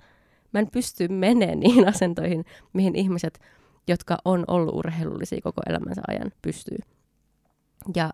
[0.53, 3.41] Mä en pysty menemään niihin asentoihin, mihin ihmiset,
[3.89, 6.79] jotka on ollut urheilullisia koko elämänsä ajan, pystyy.
[7.97, 8.11] Ja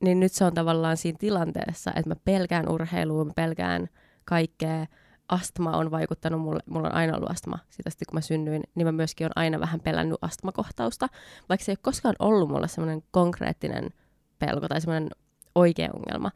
[0.00, 3.88] niin nyt se on tavallaan siinä tilanteessa, että mä pelkään urheilua, mä pelkään
[4.24, 4.86] kaikkea,
[5.28, 8.86] astma on vaikuttanut mulle, mulla on aina ollut astma, sitä sitten kun mä synnyin, niin
[8.86, 11.08] mä myöskin on aina vähän pelännyt astmakohtausta,
[11.48, 13.90] vaikka se ei ole koskaan ollut mulle semmoinen konkreettinen
[14.38, 15.10] pelko tai semmoinen
[15.54, 16.30] oikea ongelma.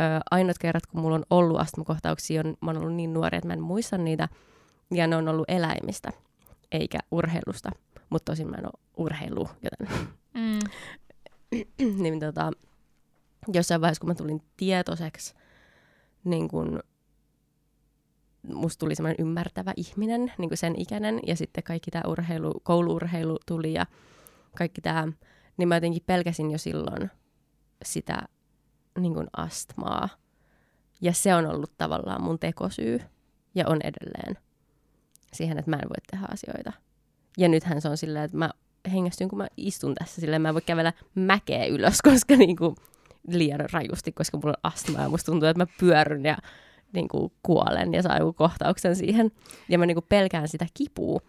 [0.00, 3.48] Ö, ainoat kerrat, kun mulla on ollut astmakohtauksia, on, mä oon ollut niin nuori, että
[3.48, 4.28] mä en muista niitä,
[4.90, 6.10] ja ne on ollut eläimistä,
[6.72, 7.70] eikä urheilusta.
[8.10, 10.08] Mutta tosin mä en ole urheilu, joten...
[10.34, 10.58] Mm.
[12.02, 12.52] niin tota,
[13.54, 15.34] jossain vaiheessa, kun mä tulin tietoiseksi,
[16.24, 16.80] niin kun
[18.52, 23.38] musta tuli semmoinen ymmärtävä ihminen, niin kuin sen ikäinen, ja sitten kaikki tämä urheilu, kouluurheilu
[23.46, 23.86] tuli ja
[24.56, 25.08] kaikki tämä,
[25.56, 27.10] niin mä jotenkin pelkäsin jo silloin
[27.84, 28.22] sitä
[28.98, 30.08] niin kuin astmaa.
[31.00, 33.00] Ja se on ollut tavallaan mun tekosyy,
[33.54, 34.38] ja on edelleen
[35.32, 36.72] siihen, että mä en voi tehdä asioita.
[37.38, 38.50] Ja nythän se on silleen, että mä
[38.92, 42.76] hengästyn, kun mä istun tässä, silleen mä en voi kävellä mäkeä ylös, koska niin kuin,
[43.28, 46.36] liian rajusti, koska mulla on astma ja musta tuntuu, että mä pyörryn ja
[46.94, 49.30] niin kuin kuolen ja saa joku kohtauksen siihen.
[49.68, 51.20] Ja mä niin kuin pelkään sitä kipua.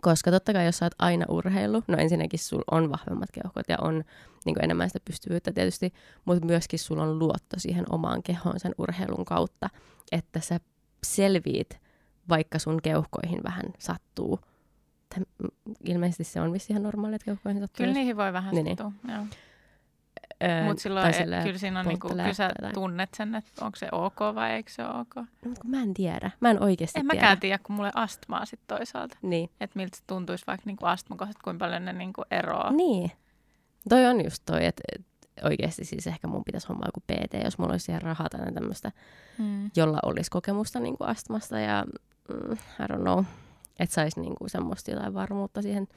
[0.00, 3.76] Koska totta kai jos sä oot aina urheilu, no ensinnäkin sulla on vahvemmat keuhkot ja
[3.80, 4.04] on
[4.44, 5.92] niin kuin enemmän sitä pystyvyyttä tietysti,
[6.24, 9.70] mutta myöskin sulla on luotto siihen omaan kehoon sen urheilun kautta,
[10.12, 10.60] että sä
[11.04, 11.80] selviit,
[12.28, 14.40] vaikka sun keuhkoihin vähän sattuu.
[15.14, 15.24] Täm,
[15.84, 17.84] ilmeisesti se on vissi ihan normaali, että keuhkoihin sattuu.
[17.84, 18.76] Kyllä niihin voi vähän niin, niin.
[18.76, 19.16] sattua, niin.
[19.16, 19.24] joo.
[20.64, 24.20] Mutta silloin et, kyllä siinä on, niinku, kyllä sä tunnet sen, että onko se ok
[24.34, 25.16] vai eikö se ok.
[25.16, 26.30] No, kun mä en tiedä.
[26.40, 27.22] Mä en oikeasti en tiedä.
[27.22, 29.16] mäkään tiedä, kun mulle astmaa sitten toisaalta.
[29.22, 29.50] Niin.
[29.60, 32.72] Että miltä se tuntuisi vaikka niinku astmakohdat, kuinka paljon ne niinku eroaa.
[32.72, 33.12] Niin.
[33.88, 35.02] Toi on just toi, että et,
[35.44, 38.92] oikeasti siis ehkä mun pitäisi hommaa joku PT, jos mulla olisi siihen rahaa tai tämmöistä,
[39.38, 39.70] hmm.
[39.76, 41.84] jolla olisi kokemusta niinku astmasta ja
[42.28, 43.24] mm, I don't know,
[43.78, 45.88] että saisi niinku semmoista jotain varmuutta siihen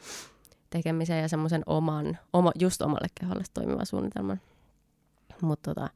[0.77, 4.41] tekemiseen ja semmoisen oman, oma, just omalle keholle toimivan suunnitelman.
[5.41, 5.89] Mut tota,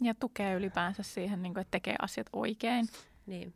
[0.00, 2.86] ja tukee ylipäänsä siihen, niin kuin, että tekee asiat oikein.
[3.26, 3.54] Niin.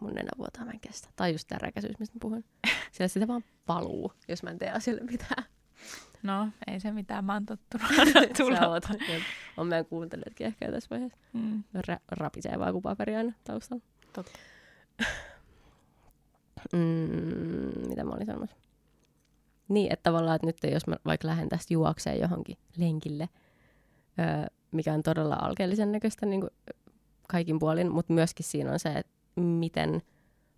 [0.00, 1.08] Mun nenävuotaa mä en kestä.
[1.16, 2.44] Tai just tämä räkäisyys, mistä puhun.
[2.92, 5.44] Sillä sitä vaan paluu, jos mä en tee asioille mitään.
[6.22, 7.24] No, ei se mitään.
[7.24, 7.88] Mä oon tottunut
[8.36, 8.58] tulla.
[9.56, 11.18] on meidän kuuntelijatkin ehkä tässä vaiheessa.
[11.32, 11.64] Mm.
[11.76, 13.82] Ra- rapisee vaan kuin paperi aina taustalla.
[14.12, 14.38] Totta.
[16.72, 18.56] mm, mitä mä olin sanomassa?
[19.68, 23.28] Niin, että tavallaan, että nyt jos mä vaikka lähden tästä juokseen johonkin lenkille,
[24.18, 26.50] öö, mikä on todella alkeellisen näköistä niin kuin
[27.28, 30.02] kaikin puolin, mutta myöskin siinä on se, että miten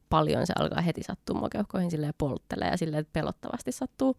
[0.08, 4.16] paljon se alkaa heti sattua keuhkoihin silleen polttelee ja silleen, että pelottavasti sattuu.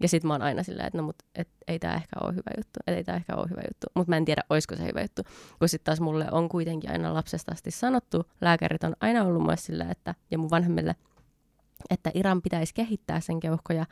[0.00, 2.50] Ja sit mä oon aina silleen, että no mut et, ei tämä ehkä ole hyvä
[2.56, 3.86] juttu, et ei tämä ehkä ole hyvä juttu.
[3.94, 5.22] Mutta mä en tiedä, olisiko se hyvä juttu.
[5.58, 9.66] Kun sitten taas mulle on kuitenkin aina lapsesta asti sanottu, lääkärit on aina ollut myös
[9.66, 10.96] silleen, että, ja mun vanhemmille,
[11.90, 13.86] että Iran pitäisi kehittää sen keuhkoja,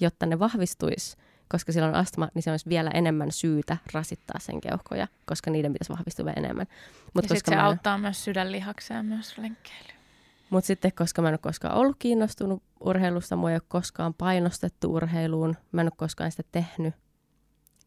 [0.00, 1.16] jotta ne vahvistuisi,
[1.48, 5.92] koska silloin astma, niin se olisi vielä enemmän syytä rasittaa sen keuhkoja, koska niiden pitäisi
[5.92, 6.66] vahvistua vielä enemmän.
[7.14, 7.64] Mut ja koska se mä...
[7.66, 9.88] auttaa myös sydänlihakseen ja myös lenkkeily.
[10.50, 14.94] Mutta sitten, koska mä en ole koskaan ollut kiinnostunut urheilusta, mua ei ole koskaan painostettu
[14.94, 16.94] urheiluun, mä en ole koskaan sitä tehnyt,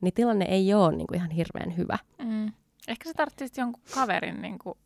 [0.02, 1.98] niin tilanne ei ole niin kuin ihan hirveän hyvä.
[2.24, 2.52] Mm.
[2.88, 4.78] Ehkä sä tarvitsit jonkun kaverin niin kuin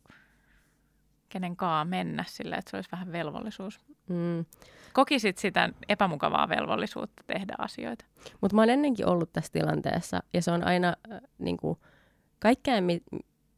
[1.28, 3.80] kenen kaa mennä sille, että se olisi vähän velvollisuus.
[4.08, 4.44] Mm.
[4.92, 8.04] Kokisit sitä epämukavaa velvollisuutta tehdä asioita?
[8.40, 11.78] Mutta mä oon ennenkin ollut tässä tilanteessa ja se on aina äh, niin kuin,
[12.38, 13.02] kaikkea, mi-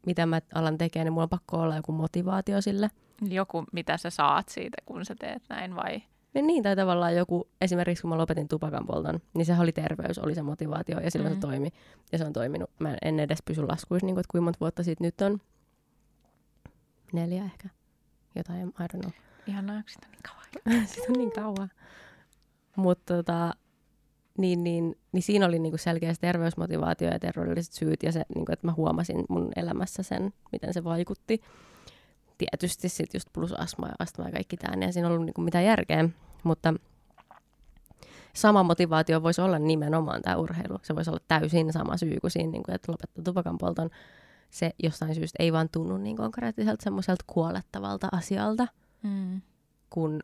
[0.07, 2.91] mitä mä alan tekemään, niin mulla on pakko olla joku motivaatio sille.
[3.29, 6.03] Joku, mitä sä saat siitä, kun sä teet näin vai?
[6.35, 10.19] Niin, niin tai tavallaan joku, esimerkiksi kun mä lopetin tupakan polton, niin se oli terveys,
[10.19, 11.37] oli se motivaatio ja silloin mm.
[11.37, 11.69] se toimi.
[12.13, 12.71] Ja se on toiminut.
[12.79, 15.41] Mä en edes pysy laskuissa, niin kuin, että kuinka monta vuotta siitä nyt on
[17.13, 17.69] neljä ehkä.
[18.35, 19.13] Jotain, I don't know.
[19.47, 20.87] Ihanaa, sitä on niin kauan.
[20.89, 21.71] sitä on niin kauan.
[22.77, 23.55] Mutta tota,
[24.39, 28.67] niin, niin, niin siinä oli niinku selkeä terveysmotivaatio ja terveydelliset syyt ja se, niinku, että
[28.67, 31.41] mä huomasin mun elämässä sen, miten se vaikutti.
[32.39, 35.65] Tietysti sitten just plus astma ja astma ja kaikki tämä, niin siinä ollut niinku mitään
[35.65, 36.09] järkeä,
[36.43, 36.75] mutta
[38.33, 40.79] sama motivaatio voisi olla nimenomaan tämä urheilu.
[40.83, 43.91] Se voisi olla täysin sama syy kuin siinä, niinku, että lopettaa tupakan polton
[44.51, 48.67] se jostain syystä ei vaan tunnu niin konkreettiselta semmoiselta kuolettavalta asialta,
[49.03, 49.41] mm.
[49.91, 50.21] kun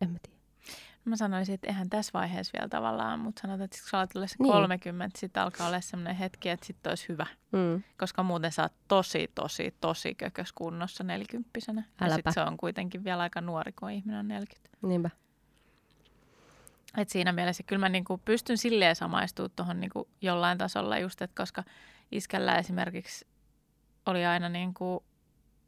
[0.00, 0.36] en mä tiedä.
[1.04, 4.36] Mä sanoisin, että eihän tässä vaiheessa vielä tavallaan, mutta sanotaan, että kun sä olet se
[4.38, 4.52] niin.
[4.52, 7.26] 30, sitten alkaa olla semmoinen hetki, että sitten olisi hyvä.
[7.52, 7.82] Mm.
[7.98, 11.80] Koska muuten sä oot tosi, tosi, tosi kökös kunnossa nelikymppisenä.
[11.80, 12.04] Äläpä.
[12.04, 14.78] Ja sitten se on kuitenkin vielä aika nuori, kun ihminen on 40.
[14.82, 15.10] Niinpä.
[16.96, 21.42] Et siinä mielessä kyllä mä niinku pystyn silleen samaistumaan tuohon niinku jollain tasolla just, että
[21.42, 21.64] koska
[22.12, 23.26] iskällä esimerkiksi
[24.06, 25.04] oli aina niinku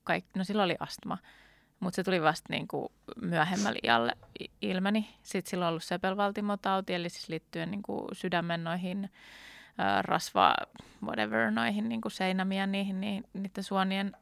[0.04, 1.18] kaikki, no silloin oli astma,
[1.80, 4.12] mutta se tuli vasta niinku myöhemmällä iällä
[4.62, 5.14] ilmeni.
[5.22, 9.10] Sitten silloin on ollut sepelvaltimotauti, eli siis liittyen niinku sydämen noihin
[10.00, 10.54] rasva,
[11.02, 14.12] whatever, noihin niinku seinämiä, niihin, niihin, niiden suonien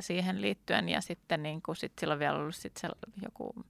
[0.00, 0.88] siihen liittyen.
[0.88, 2.88] Ja sitten niin kuin, sit sillä on vielä ollut sit se
[3.22, 3.64] joku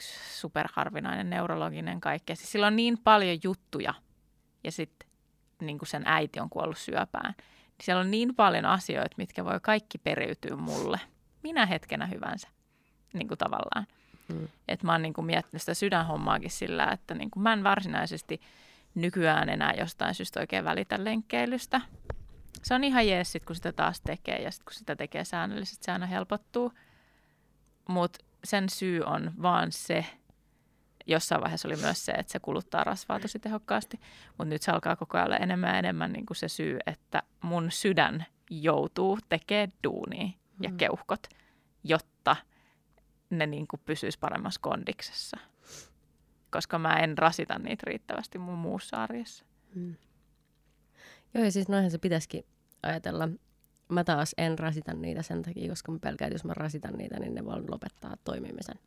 [0.00, 2.36] yksi superharvinainen neurologinen kaikkea.
[2.36, 3.94] Siis sillä on niin paljon juttuja
[4.64, 5.08] ja sitten
[5.60, 7.34] niin kuin sen äiti on kuollut syöpään.
[7.38, 11.00] Niin siellä on niin paljon asioita, mitkä voi kaikki periytyä mulle.
[11.42, 12.48] Minä hetkenä hyvänsä,
[13.12, 13.86] niin kuin tavallaan.
[14.28, 14.48] Mm.
[14.68, 18.40] Että mä oon niin kuin miettinyt sitä sydänhommaakin sillä, että niin kuin mä en varsinaisesti
[18.94, 21.80] nykyään enää jostain syystä oikein välitä lenkkeilystä.
[22.62, 25.84] Se on ihan jees sit, kun sitä taas tekee ja sit, kun sitä tekee säännöllisesti,
[25.84, 26.72] se aina helpottuu.
[27.88, 30.06] Mutta sen syy on vaan se,
[31.06, 34.96] jossain vaiheessa oli myös se, että se kuluttaa rasvaa tosi tehokkaasti, mutta nyt se alkaa
[34.96, 39.72] koko ajan olla enemmän ja enemmän niin kuin se syy, että mun sydän joutuu tekemään
[39.84, 40.28] duunia
[40.60, 40.76] ja mm.
[40.76, 41.26] keuhkot,
[41.84, 42.36] jotta
[43.30, 45.36] ne niin kuin pysyisi paremmassa kondiksessa.
[46.50, 49.44] Koska mä en rasita niitä riittävästi mun muussa arjessa.
[49.74, 49.96] Mm.
[51.34, 52.44] Joo, ja siis noinhan se pitäisikin
[52.82, 53.28] ajatella.
[53.90, 57.20] Mä taas en rasita niitä sen takia, koska mä pelkään, että jos mä rasitan niitä,
[57.20, 58.78] niin ne voi lopettaa toimimisen.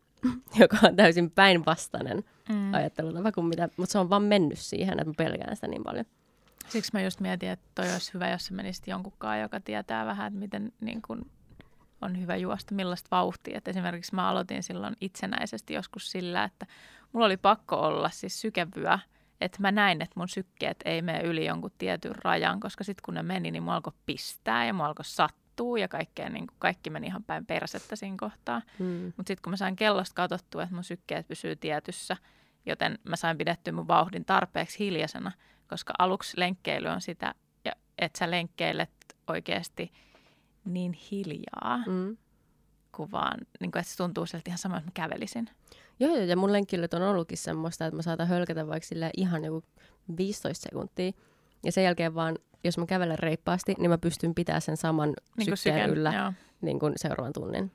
[0.60, 2.74] Joka on täysin päinvastainen mm.
[2.74, 6.04] ajattelutapa kuin mitä, mutta se on vaan mennyt siihen, että mä pelkään sitä niin paljon.
[6.68, 10.26] Siksi mä just mietin, että toi olisi hyvä, jos se menisi jonkunkaan, joka tietää vähän,
[10.26, 11.30] että miten niin kun
[12.02, 13.58] on hyvä juosta, millaista vauhtia.
[13.58, 16.66] Et esimerkiksi mä aloitin silloin itsenäisesti joskus sillä, että
[17.12, 18.98] mulla oli pakko olla siis sykevyä,
[19.44, 23.14] että mä näin, että mun sykkeet ei mene yli jonkun tietyn rajan, koska sitten kun
[23.14, 26.90] ne meni, niin mua alkoi pistää ja mua alkoi sattua ja kaikkea, niin kuin kaikki
[26.90, 28.62] meni ihan päin persettä siinä kohtaa.
[28.78, 29.12] Hmm.
[29.16, 32.16] Mutta sitten kun mä sain kellosta katsottua, että mun sykkeet pysyy tietyssä,
[32.66, 35.32] joten mä sain pidettyä mun vauhdin tarpeeksi hiljaisena,
[35.68, 37.34] koska aluksi lenkkeily on sitä,
[37.98, 38.90] että sä lenkkeilet
[39.26, 39.92] oikeasti
[40.64, 42.16] niin hiljaa, mm.
[42.92, 45.50] kun vaan, niin kuin, että se tuntuu siltä ihan sama, että mä kävelisin.
[46.02, 49.62] Joo, ja mun lenkkilyt on ollutkin semmoista, että mä saatan hölkätä vaikka sillä ihan joku
[50.16, 51.12] 15 sekuntia.
[51.64, 55.56] Ja sen jälkeen vaan, jos mä kävelen reippaasti, niin mä pystyn pitämään sen saman niin
[55.56, 57.72] sykkeen yllä niin kuin seuraavan tunnin.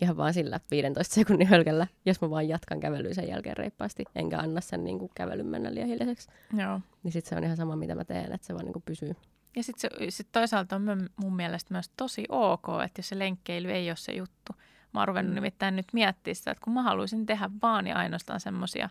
[0.00, 4.38] Ihan vaan sillä 15 sekunnin hölkällä, jos mä vaan jatkan kävelyä sen jälkeen reippaasti, enkä
[4.38, 6.28] anna sen niin kuin kävelyn mennä liian hiljaiseksi.
[6.56, 6.80] Joo.
[7.02, 9.12] Niin sit se on ihan sama, mitä mä teen, että se vaan niin kuin pysyy.
[9.56, 13.90] Ja sitten sit toisaalta on mun mielestä myös tosi ok, että jos se lenkkeily ei
[13.90, 14.52] ole se juttu,
[14.96, 15.34] Mä oon ruvennut mm.
[15.34, 18.88] nimittäin nyt miettiä sitä, että kun mä haluaisin tehdä vaan ja ainoastaan semmoisia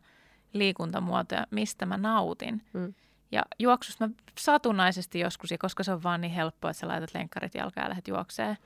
[0.53, 2.61] liikuntamuotoja, mistä mä nautin.
[2.73, 2.93] Mm.
[3.31, 7.13] Ja juoksusta mä satunnaisesti joskus, ja koska se on vaan niin helppoa, että sä laitat
[7.13, 8.57] lenkkarit jalkaan ja lähdet juokseen,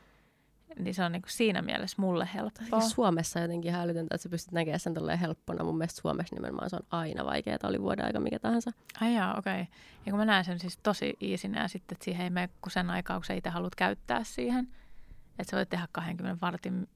[0.80, 2.82] niin se on niin kuin siinä mielessä mulle helppoa.
[2.82, 5.64] Suomessa jotenkin ihan älytöntä, että sä pystyt näkemään sen tolleen helppona.
[5.64, 8.72] Mun mielestä Suomessa nimenomaan se on aina vaikeaa, oli vuoden aika mikä tahansa.
[9.02, 9.62] Ai jaa, okei.
[9.62, 9.74] Okay.
[10.06, 12.90] Ja kun mä näen sen siis tosi iisinä sitten, että siihen ei mene kun sen
[12.90, 14.68] aikaa, kun sä itse haluat käyttää siihen.
[15.40, 16.88] Että sä voit tehdä 20 vartin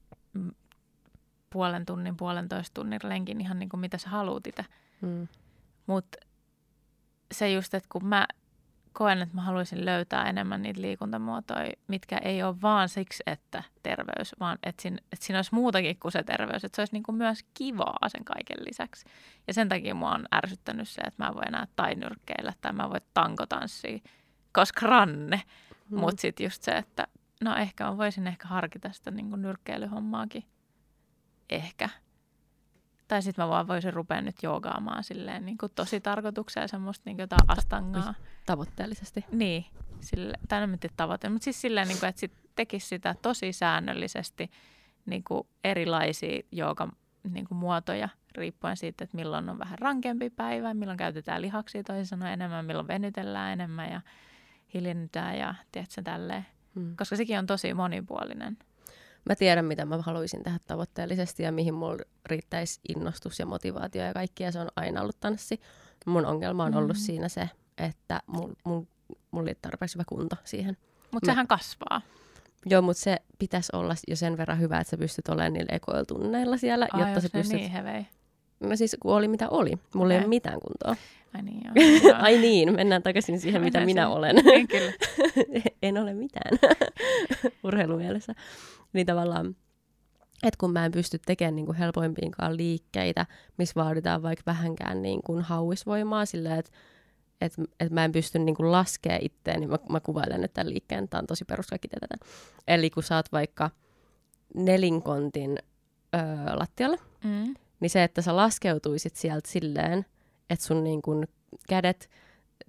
[1.50, 4.66] puolen tunnin, puolentoista tunnin lenkin ihan niin kuin mitä sä haluut itse.
[5.02, 5.28] Mm.
[5.88, 6.18] Mutta
[7.32, 8.28] se just, että kun mä
[8.94, 14.36] koen, että mä haluaisin löytää enemmän niitä liikuntamuotoja, mitkä ei ole vaan siksi, että terveys,
[14.40, 17.16] vaan että siinä, että siinä olisi muutakin kuin se terveys, että se olisi niin kuin
[17.16, 19.06] myös kivaa sen kaiken lisäksi.
[19.48, 22.90] Ja sen takia mua on ärsyttänyt se, että mä en voi enää tainyrkkeillä tai mä
[22.90, 24.00] voin tankotanssia,
[24.54, 25.42] koska ranne.
[25.90, 26.00] Mm.
[26.00, 27.08] Mutta sitten just se, että
[27.42, 30.44] no ehkä mä voisin ehkä harkita sitä niin kuin nyrkkeilyhommaakin.
[31.50, 31.90] Ehkä.
[33.08, 37.18] Tai sitten mä vaan voisin rupea nyt joogaamaan silleen niin kuin tosi tarkoituksella semmoista niin
[37.18, 38.14] jotain astangaa.
[38.46, 39.26] Tavoitteellisesti.
[39.32, 39.66] Niin.
[40.02, 44.52] Sille, tai en tavoite, mutta siis silleen, niin kuin, että sit tekisi sitä tosi säännöllisesti
[45.06, 46.90] niin kuin erilaisia jooga
[47.30, 52.06] niin kuin muotoja riippuen siitä, että milloin on vähän rankempi päivä, milloin käytetään lihaksia toisin
[52.06, 54.02] sanoen enemmän, milloin venytellään enemmän ja
[54.74, 56.46] hiljennytään ja tiedätkö, tälleen.
[56.76, 56.96] Hmm.
[56.96, 58.58] Koska sekin on tosi monipuolinen.
[59.26, 64.14] Mä tiedän, mitä mä haluaisin tehdä tavoitteellisesti ja mihin mulla riittäisi innostus ja motivaatio ja
[64.14, 65.62] kaikki, ja se on aina ollut tanssi.
[66.06, 66.78] Mun ongelma on mm.
[66.78, 68.88] ollut siinä se, että mun, mun,
[69.32, 70.78] mulla oli tarpeeksi hyvä kunto siihen.
[71.12, 72.02] Mutta sehän kasvaa.
[72.66, 76.58] Joo, mutta se pitäisi olla jo sen verran hyvä, että sä pystyt olemaan niillä ekoiltunneilla
[76.58, 77.58] siellä, Ai, jotta sä pystyt...
[77.58, 78.06] niin hevei.
[78.60, 79.74] No siis kun oli mitä oli.
[79.94, 80.96] Mulla ei ole mitään kuntoa.
[81.34, 82.16] Ai niin, joo.
[82.22, 84.36] Ai niin, mennään takaisin siihen, mennään mitä minä olen.
[84.36, 84.94] Niin, kyllä.
[85.82, 86.60] en ole mitään
[87.64, 88.34] urheilumielessä.
[88.94, 89.56] Niin tavallaan,
[90.44, 93.26] että kun mä en pysty tekemään niin kuin helpoimpiinkaan liikkeitä,
[93.58, 96.72] missä vaaditaan vaikka vähänkään niin kuin hauisvoimaa silleen, että
[97.42, 101.10] et, et mä en pysty niin kuin laskea itteen, niin mä, mä kuvailen tämän liikkeen,
[101.10, 102.26] tämä on tosi peruskakki tätä.
[102.68, 103.70] Eli kun oot vaikka
[104.56, 105.58] nelinkontin
[106.16, 106.22] öö,
[106.56, 107.54] lattialla, mm.
[107.84, 110.06] Niin se, että sä laskeutuisit sieltä silleen,
[110.50, 111.28] että sun niin kuin
[111.70, 112.10] kädet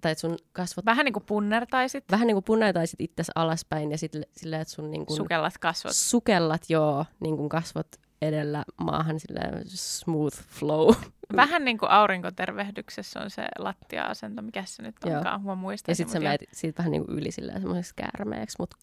[0.01, 0.85] tai että sun kasvot...
[0.85, 2.05] Vähän niin kuin punnertaisit.
[2.11, 5.17] Vähän niin kuin punnertaisit itsesi alaspäin ja sitten silleen, että sun niin kuin...
[5.17, 5.93] Sukellat kasvot.
[5.97, 10.95] Sukellat, joo, niin kuin kasvot edellä maahan silleen smooth flow.
[11.37, 15.93] Vähän niin kuin aurinkotervehdyksessä on se lattia-asento, mikä se nyt onkaan, mä muistan.
[15.93, 18.77] Ja sitten sä menet siitä vähän niin kuin yli silleen semmoiseksi käärmeeksi, mutta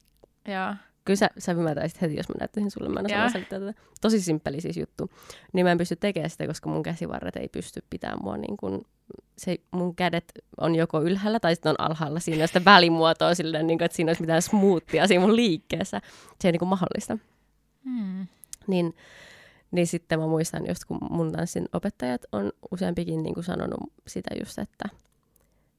[0.47, 0.75] Joo.
[1.06, 2.89] Kyllä sä, sä ymmärtäisit heti, jos mä näyttäisin sulle.
[2.89, 3.74] Mä en osaa selittää tätä.
[4.02, 5.12] Tosi simppeli siis juttu.
[5.54, 8.82] Niin mä en pysty tekemään sitä, koska mun käsivarret ei pysty pitämään mua niin kuin,
[9.38, 12.20] se, mun kädet on joko ylhäällä tai sitten on alhaalla.
[12.20, 16.02] Siinä on sitä välimuotoa silleen, niin kuin, että siinä olisi mitään smoothia siinä mun liikkeessä.
[16.41, 17.18] Se ei niin kuin mahdollista.
[17.84, 18.28] Mm.
[18.68, 18.95] Niin,
[19.72, 24.36] niin sitten mä muistan just, kun mun tanssin opettajat on useampikin niin kuin sanonut sitä
[24.39, 24.89] just, että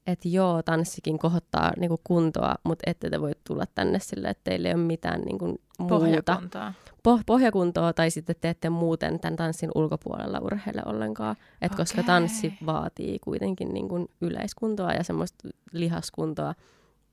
[0.07, 4.45] että joo, tanssikin kohottaa niin kuin kuntoa, mutta ette te voi tulla tänne sille, että
[4.45, 6.75] teillä ei ole mitään niin kuin muuta Pohjakuntaa.
[7.09, 11.37] poh- pohjakuntoa, tai sitten te ette muuten tämän tanssin ulkopuolella urheile ollenkaan.
[11.61, 12.07] Et koska Okei.
[12.07, 16.55] tanssi vaatii kuitenkin niin kuin yleiskuntoa ja semmoista lihaskuntoa,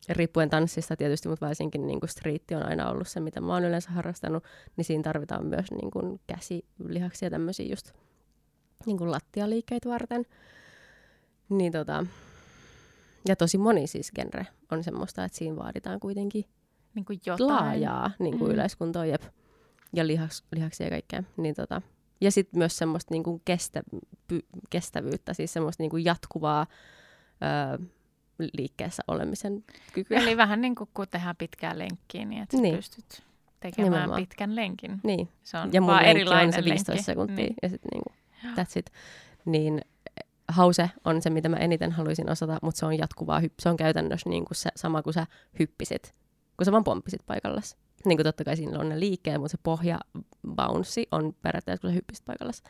[0.10, 3.66] riippuen tanssista tietysti, mutta varsinkin niin kuin striitti on aina ollut se, mitä mä oon
[3.66, 4.44] yleensä harrastanut,
[4.78, 7.92] niin siinä tarvitaan myös niin kuin käsilihaksia tämmöisiä just
[8.86, 10.26] niin kuin lattialiikkeitä varten.
[11.50, 12.06] Niin tota,
[13.28, 16.46] ja tosi moni siis genre on semmoista, että siinä vaaditaan kuitenkin
[16.96, 17.50] Niin kuin jotain.
[17.50, 18.54] laajaa niin kuin Mm.
[18.56, 19.22] yleiskuntoa, jep.
[19.94, 21.24] Ja lihaks, lihaksia ja kaikkea.
[21.38, 21.82] Niin tota.
[22.22, 23.82] Ja sitten myös semmoista niin kuin kestä,
[24.28, 24.40] py,
[24.70, 26.68] kestävyyttä, siis semmoista niin kuin jatkuvaa
[27.44, 27.86] öö,
[28.58, 29.64] liikkeessä olemisen
[29.94, 30.20] kykyä.
[30.20, 32.76] Eli vähän niin kuin kun tehdään pitkää lenkkiä, niin että Niin.
[32.76, 33.24] pystyt
[33.60, 34.22] tekemään Nimenomaan.
[34.22, 35.00] pitkän lenkin.
[35.04, 37.04] Niin, Se on ja mun vaan erilainen on se 15 lenkki.
[37.04, 37.56] sekuntia Niin.
[37.64, 38.14] ja sitten niinku,
[38.62, 38.90] that's it.
[39.46, 39.82] Niin
[40.50, 43.78] hause on se, mitä mä eniten haluaisin osata, mutta se on jatkuvaa, hypp- se on
[43.78, 45.28] käytännössä niin kuin se, sama kuin sä
[45.60, 46.16] hyppisit,
[46.58, 47.78] kun sä vaan pomppisit paikallas.
[48.06, 50.00] Niin kuin totta kai siinä on ne liikkeet, mutta se pohja
[50.56, 52.64] bounce on periaatteessa, kun sä hyppisit paikallas.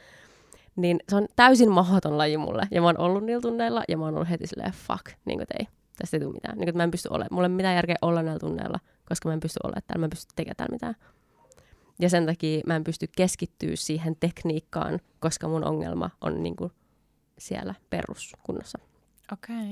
[0.75, 2.67] Niin se on täysin mahdoton laji mulle.
[2.71, 5.47] Ja mä oon ollut niillä tunneilla ja mä oon ollut heti silleen, fuck, niin kuin
[5.59, 5.67] ei,
[5.97, 6.57] tästä ei tule mitään.
[6.57, 9.33] Niin kuin, mä en pysty olemaan, mulla ei mitään järkeä olla näillä tunneilla, koska mä
[9.33, 10.95] en pysty olemaan täällä, mä en pysty tekemään täällä mitään.
[11.99, 16.71] Ja sen takia mä en pysty keskittyä siihen tekniikkaan, koska mun ongelma on niin kuin
[17.39, 18.79] siellä peruskunnossa.
[19.33, 19.71] Okei.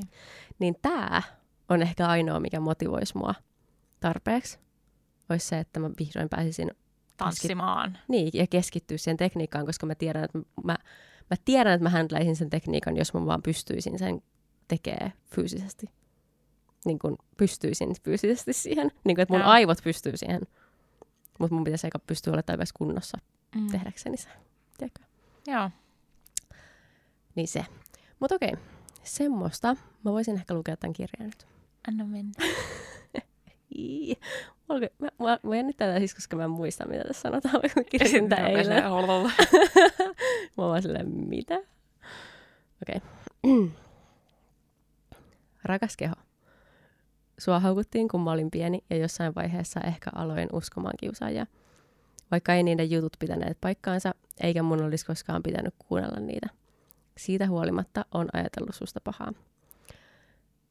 [0.60, 1.22] Niin tämä
[1.70, 3.34] on ehkä ainoa, mikä motivoisi mua
[4.00, 4.60] tarpeeksi.
[5.30, 6.72] Olisi se, että mä vihdoin pääsisin
[7.18, 7.98] Tanssimaan.
[8.08, 10.76] niin, ja keskittyä siihen tekniikkaan, koska mä tiedän, että mä,
[11.30, 14.22] mä tiedän, että mä händläisin sen tekniikan, jos mä vaan pystyisin sen
[14.68, 15.90] tekemään fyysisesti.
[16.86, 18.92] Niin kuin pystyisin fyysisesti siihen.
[19.04, 19.50] Niin kuin, että mun Joo.
[19.50, 20.42] aivot pystyy siihen.
[21.40, 23.18] Mutta mun pitäisi aika pystyä olemaan kunnossa
[23.56, 23.68] Mm.
[23.68, 24.30] tehdäkseni se.
[24.78, 25.04] Tiedätkö?
[25.48, 25.70] Joo.
[27.38, 27.66] Niin se.
[28.20, 28.54] Mutta okei,
[29.04, 29.76] semmoista.
[30.06, 31.48] Mä voisin ehkä lukea tämän kirjan nyt.
[31.88, 32.34] Anna mennä.
[33.78, 34.18] Ii.
[34.70, 37.84] Olko, mä, mä, mä jännittää tätä siis, koska mä en muista, mitä tässä sanotaan, mä
[37.90, 38.84] kirjoitin Sitten eilen.
[40.58, 41.60] Mä oon vaan silleen, mitä?
[42.82, 43.02] Okei.
[45.64, 46.16] Rakas keho.
[47.38, 51.46] Sua haukuttiin, kun mä olin pieni ja jossain vaiheessa ehkä aloin uskomaan kiusaajia.
[52.32, 56.48] Vaikka ei niiden jutut pitäneet paikkaansa, eikä mun olisi koskaan pitänyt kuunnella niitä.
[57.18, 59.34] Siitä huolimatta on ajatellut susta pahaa.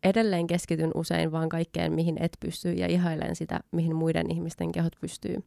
[0.02, 4.92] Edelleen keskityn usein vaan kaikkeen, mihin et pysty ja ihailen sitä, mihin muiden ihmisten kehot
[5.00, 5.44] pystyy.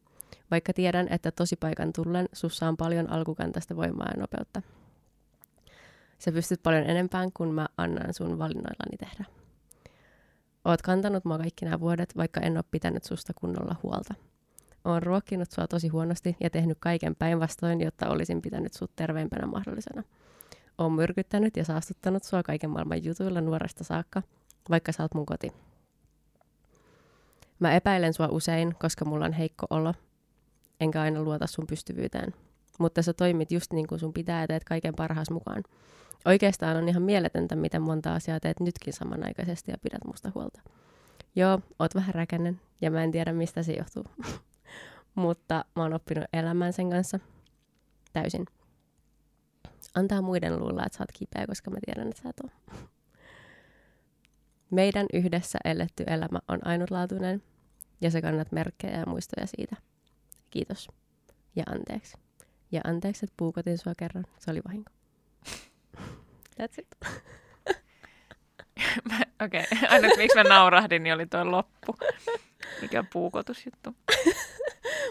[0.50, 4.62] Vaikka tiedän, että tosipaikan tullen sussa on paljon alkukantaista voimaa ja nopeutta.
[6.18, 9.24] Sä pystyt paljon enempään, kun mä annan sun valinnoillani tehdä.
[10.64, 14.14] Oot kantanut mua kaikki nämä vuodet, vaikka en ole pitänyt susta kunnolla huolta.
[14.84, 20.02] Oon ruokkinut sua tosi huonosti ja tehnyt kaiken päinvastoin, jotta olisin pitänyt sut terveimpänä mahdollisena.
[20.80, 24.22] Oon myrkyttänyt ja saastuttanut sua kaiken maailman jutuilla nuoresta saakka,
[24.70, 25.52] vaikka sä oot mun koti.
[27.58, 29.94] Mä epäilen sua usein, koska mulla on heikko olo,
[30.80, 32.34] enkä aina luota sun pystyvyyteen.
[32.78, 35.62] Mutta sä toimit just niin kuin sun pitää ja teet kaiken parhaas mukaan.
[36.24, 40.60] Oikeastaan on ihan mieletöntä, miten monta asiaa teet nytkin samanaikaisesti ja pidät musta huolta.
[41.36, 44.04] Joo, oot vähän räkänen ja mä en tiedä mistä se johtuu.
[45.14, 47.18] Mutta mä oon oppinut elämään sen kanssa
[48.12, 48.46] täysin.
[49.94, 52.76] Antaa muiden luulla, että sä oot kipeä, koska mä tiedän, että sä et oo.
[54.70, 57.42] Meidän yhdessä eletty elämä on ainutlaatuinen
[58.00, 59.76] ja sä kannat merkkejä ja muistoja siitä.
[60.50, 60.88] Kiitos.
[61.56, 62.16] Ja anteeksi.
[62.72, 64.24] Ja anteeksi, että puukotin sua kerran.
[64.38, 64.90] Se oli vahinko.
[66.60, 66.96] That's it.
[69.44, 69.88] Okei, okay.
[69.88, 71.94] aina miksi mä naurahdin, niin oli tuo loppu.
[72.82, 73.96] Mikä puukotusjuttu.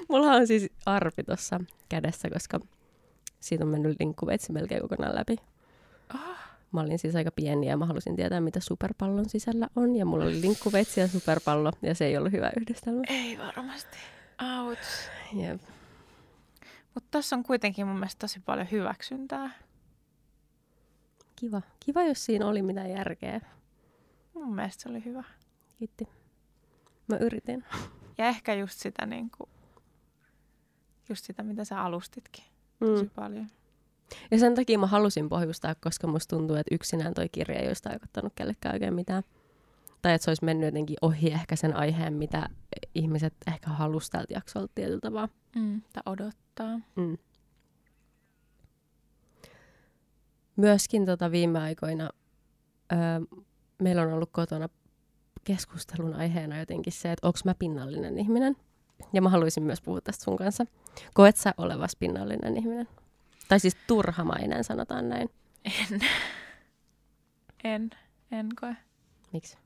[0.10, 1.60] Mulla on siis arpi tuossa
[1.90, 2.60] kädessä, koska
[3.40, 5.36] siitä on mennyt linkkuveitsi melkein kokonaan läpi.
[6.72, 9.96] Mä olin siis aika pieni ja mä halusin tietää, mitä superpallon sisällä on.
[9.96, 13.02] Ja mulla oli linkkuveitsi ja superpallo, ja se ei ollut hyvä yhdistelmä.
[13.08, 13.98] Ei varmasti.
[14.66, 15.10] Ouch.
[15.34, 15.62] Jep.
[16.94, 19.52] Mutta tässä on kuitenkin mun mielestä tosi paljon hyväksyntää.
[21.36, 21.62] Kiva.
[21.80, 23.42] Kiva, jos siinä oli mitään järkeä.
[24.34, 25.24] Mun mielestä se oli hyvä.
[25.80, 26.08] Kiitti.
[27.08, 27.66] Mä yritin.
[28.18, 29.50] Ja ehkä just sitä, niin kuin,
[31.10, 32.46] just sitä mitä sä alustitkin
[32.80, 33.10] tosi Mm.
[33.16, 33.48] paljon.
[34.32, 37.84] Ja sen takia mä halusin pohjustaa, koska musta tuntuu, että yksinään toi kirja ei olisi
[37.84, 39.24] tarkoittanut kellekään oikein mitään.
[40.02, 42.50] tai että se olisi mennyt jotenkin ohi ehkä sen aiheen, mitä
[42.96, 45.30] ihmiset ehkä halusivat tältä jaksolta tietyllä tavalla.
[45.56, 46.80] Mm, tai odottaa.
[46.96, 47.18] Mm.
[50.56, 52.10] Myöskin tota viime aikoina
[52.92, 52.98] öö,
[53.82, 54.70] meillä on ollut kotona
[55.44, 58.56] keskustelun aiheena jotenkin se, että onko mä pinnallinen ihminen.
[59.14, 60.66] Ja mä haluaisin myös puhua tästä sun kanssa.
[61.14, 62.88] Koet sä olevas pinnallinen ihminen?
[63.47, 65.30] Tai siis turhamainen, sanotaan näin.
[65.66, 66.00] En.
[67.64, 67.89] En.
[68.32, 68.76] En koe.
[69.34, 69.58] Miksi?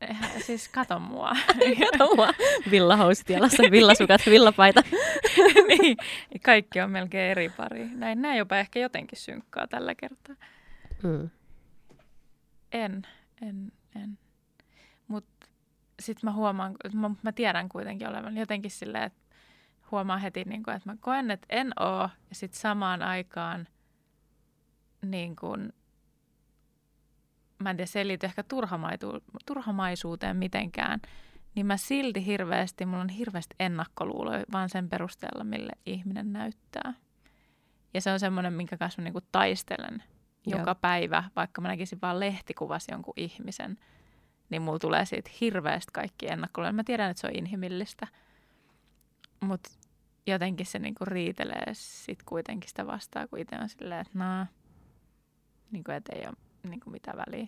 [0.00, 1.32] Eihän, siis kato mua.
[1.92, 2.28] kato mua.
[2.70, 4.82] Villahousut jalassa, villasukat, villapaita.
[5.68, 5.96] niin,
[6.42, 7.88] kaikki on melkein eri pari.
[7.94, 10.36] Näin näin jopa ehkä jotenkin synkkaa tällä kertaa.
[11.02, 11.30] Mm.
[12.72, 13.06] En,
[13.42, 14.18] en, en.
[16.00, 19.20] Sitten mä huomaan, mä, mä tiedän kuitenkin olevan jotenkin silleen, että
[19.90, 22.08] huomaan heti, niin kun, että mä koen, että en oo.
[22.28, 23.68] Ja sitten samaan aikaan
[25.02, 25.72] niin kun,
[27.58, 28.44] mä en tiedä, se ei liity ehkä
[29.46, 31.00] turhamaisuuteen mitenkään,
[31.54, 36.94] niin mä silti hirveästi, mulla on hirveästi ennakkoluuloja vaan sen perusteella, mille ihminen näyttää.
[37.94, 40.02] Ja se on semmoinen, minkä kanssa mä niinku taistelen
[40.46, 40.58] Joo.
[40.58, 43.78] joka päivä, vaikka mä näkisin vaan lehtikuvas jonkun ihmisen,
[44.50, 46.72] niin mulla tulee siitä hirveästi kaikki ennakkoluuloja.
[46.72, 48.06] Mä tiedän, että se on inhimillistä,
[49.40, 49.70] mutta
[50.26, 54.46] jotenkin se niinku riitelee sit kuitenkin sitä vastaan, kun itse on silleen, että naa,
[55.70, 57.46] niinku, et ei ole niinku mitään väliä.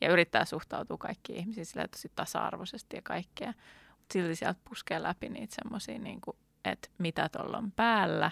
[0.00, 3.54] Ja yrittää suhtautua kaikkiin ihmisiin silleen tosi tasa-arvoisesti ja kaikkea.
[3.88, 8.30] Mutta silti sieltä puskee läpi niitä semmoisia, niinku, että mitä tuolla on päällä,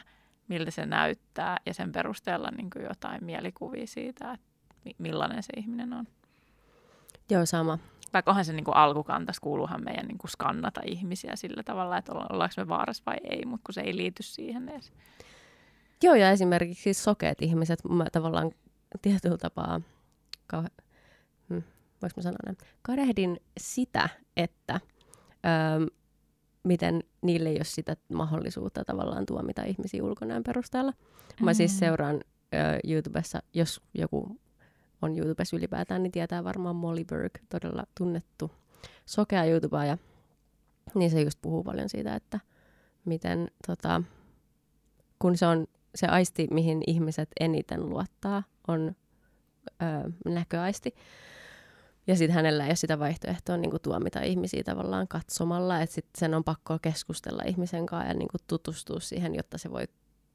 [0.49, 4.47] miltä se näyttää ja sen perusteella niinku jotain mielikuvia siitä, että
[4.99, 6.07] millainen se ihminen on.
[7.31, 7.79] Joo, sama.
[8.13, 12.13] Vaikka onhan se niin kuin alkukantas, kuuluuhan meidän niin kuin skannata ihmisiä sillä tavalla, että
[12.13, 14.93] ollaanko me vaarassa vai ei, mutta kun se ei liity siihen edes.
[16.03, 18.51] Joo, ja esimerkiksi siis sokeat ihmiset, mä tavallaan
[19.03, 19.81] tietyllä tapaa,
[20.55, 20.85] kau-
[21.49, 21.63] hmm,
[22.03, 24.81] voiko mä sanoa näin, kadehdin sitä, että
[25.47, 25.87] öö,
[26.65, 30.93] miten niille ei ole sitä mahdollisuutta tavallaan tuomita ihmisiä ulkonäön perusteella.
[31.43, 31.79] Mä siis mm.
[31.79, 32.59] seuraan ö,
[32.89, 34.41] YouTubessa, jos joku
[35.03, 38.51] on YouTubessa ylipäätään, niin tietää varmaan Molly Berg, todella tunnettu
[39.07, 39.99] sokea YouTubaaja.
[40.95, 42.41] Niin se just puhuu paljon siitä, että
[43.05, 44.03] miten tota,
[45.19, 48.97] kun se on se aisti, mihin ihmiset eniten luottaa, on
[49.83, 50.95] ö, näköaisti.
[52.07, 56.35] Ja sitten hänellä ei ole sitä vaihtoehtoa niin tuomita ihmisiä tavallaan katsomalla, että sitten sen
[56.35, 59.85] on pakko keskustella ihmisen kanssa ja niin tutustua siihen, jotta se voi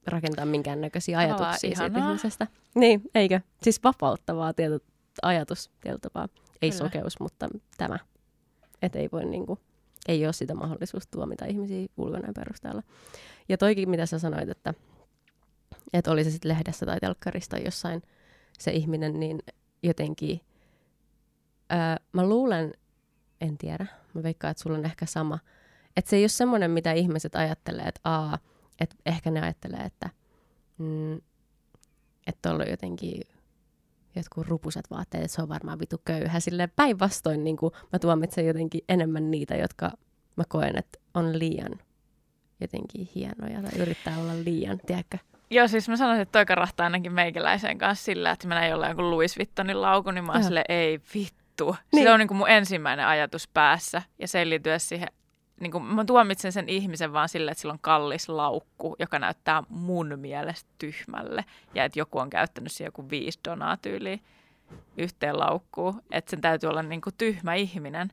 [0.07, 2.47] rakentaa minkäännäköisiä ajatuksia Olaa, siitä ihmisestä.
[2.75, 3.39] Niin, eikö?
[3.63, 4.79] Siis vapauttavaa tieto,
[5.21, 6.27] ajatus tietyllä tapaa.
[6.61, 6.83] Ei Kyllä.
[6.83, 7.99] sokeus, mutta tämä.
[8.81, 9.59] Että ei voi niinku,
[10.07, 12.83] ei ole sitä mahdollisuus tuomita ihmisiä ulkonäön perusteella.
[13.49, 14.73] Ja toikin, mitä sä sanoit, että,
[15.93, 18.01] että oli se sitten lehdessä tai telkkarista jossain
[18.59, 19.39] se ihminen, niin
[19.83, 20.41] jotenkin,
[21.71, 21.77] öö,
[22.13, 22.73] mä luulen,
[23.41, 25.39] en tiedä, mä veikkaan, että sulla on ehkä sama,
[25.97, 28.37] että se ei ole semmoinen, mitä ihmiset ajattelee, että aa,
[28.79, 30.09] et ehkä ne ajattelee, että
[30.77, 31.21] mm,
[32.27, 33.21] että on jotenkin
[34.15, 36.39] jotkut rupuset vaatteet, että se on varmaan vitu köyhä.
[36.39, 37.57] Silleen päinvastoin niin
[37.93, 39.91] mä tuomitsen jotenkin enemmän niitä, jotka
[40.35, 41.79] mä koen, että on liian
[42.61, 45.17] jotenkin hienoja tai yrittää olla liian, tiedätkö?
[45.49, 48.91] Joo, siis mä sanoisin, että toi karahtaa ainakin meikäläisen kanssa sillä, että mä näin jollain
[48.91, 51.75] joku Louis Vuittonin laukun, niin mä oon sille, ei vittu.
[51.93, 52.03] Niin.
[52.03, 55.07] Se on niin kuin mun ensimmäinen ajatus päässä ja se ei liity siihen
[55.59, 59.63] niin kuin, mä tuomitsen sen ihmisen vaan sille, että sillä on kallis laukku, joka näyttää
[59.69, 61.45] mun mielestä tyhmälle.
[61.73, 64.21] Ja että joku on käyttänyt siihen joku viisi donaa tyyliin
[64.97, 66.01] yhteen laukkuun.
[66.11, 68.09] Että sen täytyy olla niin kuin tyhmä ihminen.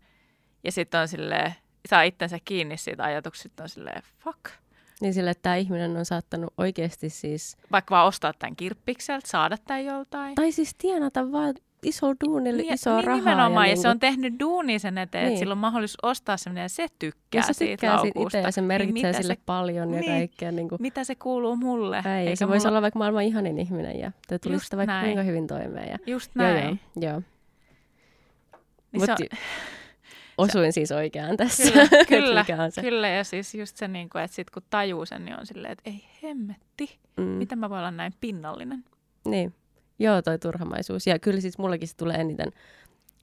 [0.65, 1.55] Ja sitten on silleen,
[1.89, 4.41] saa itsensä kiinni siitä ajatuksesta, on silleen, fuck.
[5.01, 7.57] Niin sille, että tämä ihminen on saattanut oikeasti siis...
[7.73, 10.35] Vaikka vaan ostaa tämän kirppikseltä, saada tämän joltain.
[10.35, 13.19] Tai siis tienata vaan iso duunille niin, isoa niin, rahaa.
[13.19, 15.33] Nimenomaan, ja, ja niin se on tehnyt duuni sen eteen, niin.
[15.33, 18.39] että sillä on mahdollisuus ostaa semmoinen, ja se tykkää, ja se siitä tykkää siitä itse,
[18.39, 20.53] ja se niin merkitsee niin sille se, paljon ja niin, kaikkea.
[20.53, 20.83] Niin kuin.
[20.83, 21.97] Mitä se kuuluu mulle?
[21.97, 22.53] Ei, Eikä se mulla...
[22.53, 25.91] voisi olla vaikka maailman ihanin ihminen, ja te tulisi sitä vaikka kuinka hyvin toimeen.
[25.91, 26.65] Ja, Just näin.
[26.65, 27.13] Joo, joo.
[27.13, 27.23] joo.
[28.93, 29.17] Niin Mut, on...
[30.39, 31.63] Osuin siis oikeaan tässä.
[31.73, 32.81] Kyllä, kyllä, se.
[32.81, 35.73] kyllä, ja siis just se, niin kuin, että sit kun tajuu sen, niin on silleen,
[35.73, 37.25] että ei hemmetti, mm.
[37.25, 38.85] miten mä voin olla näin pinnallinen.
[39.25, 39.55] Niin.
[40.03, 41.07] Joo, toi turhamaisuus.
[41.07, 42.53] Ja kyllä siis mullakin se tulee eniten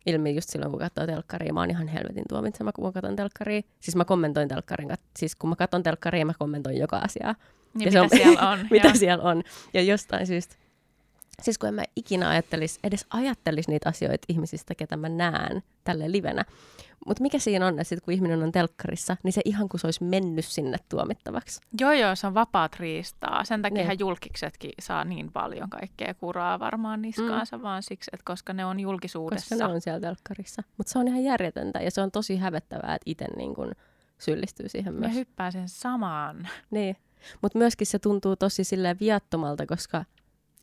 [0.06, 1.54] ilmi just silloin, kun katsoo telkkaria.
[1.54, 3.62] Mä oon ihan helvetin tuomitsema, kun mä katson telkkaria.
[3.80, 4.90] Siis mä kommentoin telkkarin.
[5.18, 7.36] Siis kun mä katson telkkaria, mä kommentoin joka asiaa.
[7.74, 8.60] Niin, ja mitä on, siellä on.
[8.72, 9.44] mitä siellä on.
[9.74, 10.56] Ja jostain syystä
[11.42, 16.12] Siis kun en mä ikinä ajattelis, edes ajattelis niitä asioita ihmisistä, ketä mä näen tälle
[16.12, 16.46] livenä.
[17.06, 19.88] Mutta mikä siinä on, että sit kun ihminen on telkkarissa, niin se ihan kuin se
[19.88, 21.62] olisi mennyt sinne tuomittavaksi.
[21.80, 23.44] Joo, joo, se on vapaat riistaa.
[23.44, 24.00] Sen takia niin.
[24.00, 27.64] julkiksetkin saa niin paljon kaikkea kuraa varmaan niskaansa, mm.
[27.64, 29.56] vaan siksi, että koska ne on julkisuudessa.
[29.56, 30.64] Koska ne on siellä telkkarissa.
[30.78, 33.72] Mutta se on ihan järjetöntä ja se on tosi hävettävää, että itse niin kun
[34.18, 35.12] syyllistyy siihen myös.
[35.12, 36.48] Ja hyppää sen samaan.
[36.72, 36.98] Niin.
[37.42, 40.06] Mutta myöskin se tuntuu tosi silleen viattomalta, koska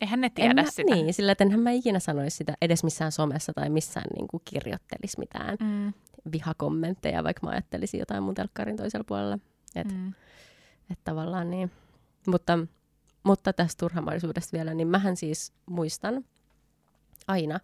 [0.01, 0.95] Eihän ne tiedä en sitä.
[0.95, 5.19] Niin, sillä enhän mä ikinä sanoisi sitä edes missään somessa tai missään niin kuin kirjoittelisi
[5.19, 5.93] mitään mm.
[6.31, 9.39] vihakommentteja, vaikka mä ajattelisin jotain mun telkkarin toisella puolella.
[9.75, 10.13] Että mm.
[10.91, 11.71] et tavallaan niin.
[12.27, 12.59] Mutta,
[13.23, 16.25] mutta tästä turhamaisuudesta vielä, niin mähän siis muistan
[17.27, 17.59] aina,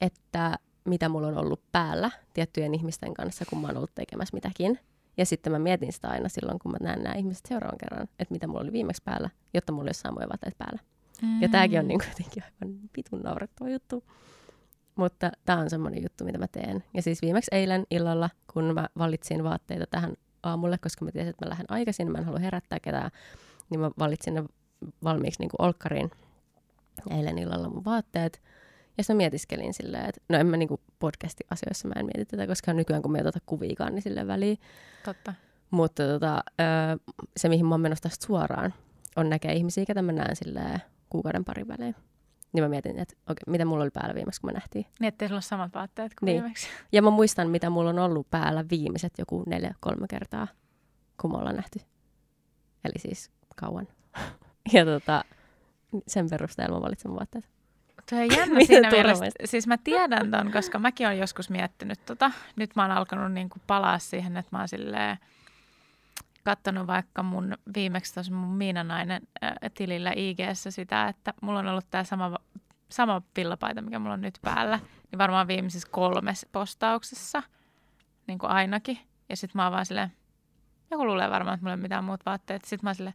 [0.00, 4.78] että mitä mulla on ollut päällä tiettyjen ihmisten kanssa, kun mä oon ollut tekemässä mitäkin.
[5.16, 8.34] Ja sitten mä mietin sitä aina silloin, kun mä näen nämä ihmiset seuraavan kerran, että
[8.34, 10.80] mitä mulla oli viimeksi päällä, jotta mulla olisi samoja vaatteet päällä.
[11.22, 11.42] Mm.
[11.42, 14.04] Ja tämäkin on niin kuin jotenkin aivan pitun naurettava juttu.
[14.94, 16.84] Mutta tämä on semmoinen juttu, mitä mä teen.
[16.94, 21.46] Ja siis viimeksi eilen illalla, kun mä valitsin vaatteita tähän aamulle, koska mä tiesin, että
[21.46, 23.10] mä lähden aikaisin, mä en halua herättää ketään,
[23.70, 24.44] niin mä valitsin ne
[25.04, 26.10] valmiiksi niin kuin olkkariin
[27.10, 28.42] eilen illalla mun vaatteet.
[28.98, 32.46] Ja sitten mä mietiskelin silleen, että no en mä niinku podcasti-asioissa mä en mieti tätä,
[32.46, 34.58] koska nykyään kun me ei oteta kuviikaan, niin silleen väliin.
[35.04, 35.34] Totta.
[35.70, 36.44] Mutta tota,
[37.36, 38.74] se, mihin mä oon menossa tästä suoraan,
[39.16, 41.94] on näkee ihmisiä, ketä mä näen silleen kuukauden parin välein.
[42.52, 44.86] Niin mä mietin, että okei, mitä mulla oli päällä viimeksi, kun me nähtiin.
[45.00, 46.42] Niin, ettei sulla ole samat vaatteet kuin niin.
[46.42, 46.66] viimeksi.
[46.92, 50.48] Ja mä muistan, mitä mulla on ollut päällä viimeiset joku neljä-kolme kertaa,
[51.20, 51.78] kun me ollaan nähty.
[52.84, 53.88] Eli siis kauan.
[54.72, 55.24] ja tota,
[56.06, 57.48] sen perusteella mä valitsen vaatteet.
[58.10, 59.24] Tuo on jännä siinä mielessä.
[59.44, 62.30] Siis mä tiedän ton, koska mäkin olen joskus miettinyt tota.
[62.56, 65.18] Nyt mä oon alkanut niinku palaa siihen, että mä oon silleen
[66.48, 69.22] katsonut vaikka mun viimeksi tuossa mun Miinanainen
[69.74, 72.36] tilillä ig sitä, että mulla on ollut tämä sama,
[72.88, 74.80] sama villapaita, mikä mulla on nyt päällä,
[75.10, 77.42] niin varmaan viimeisissä kolmessa postauksessa,
[78.26, 78.98] niin kuin ainakin.
[79.28, 80.12] Ja sitten mä oon vaan silleen,
[80.90, 82.64] joku luulee varmaan, että mulla ei ole mitään muut vaatteet.
[82.64, 83.14] Sitten mä oon silleen,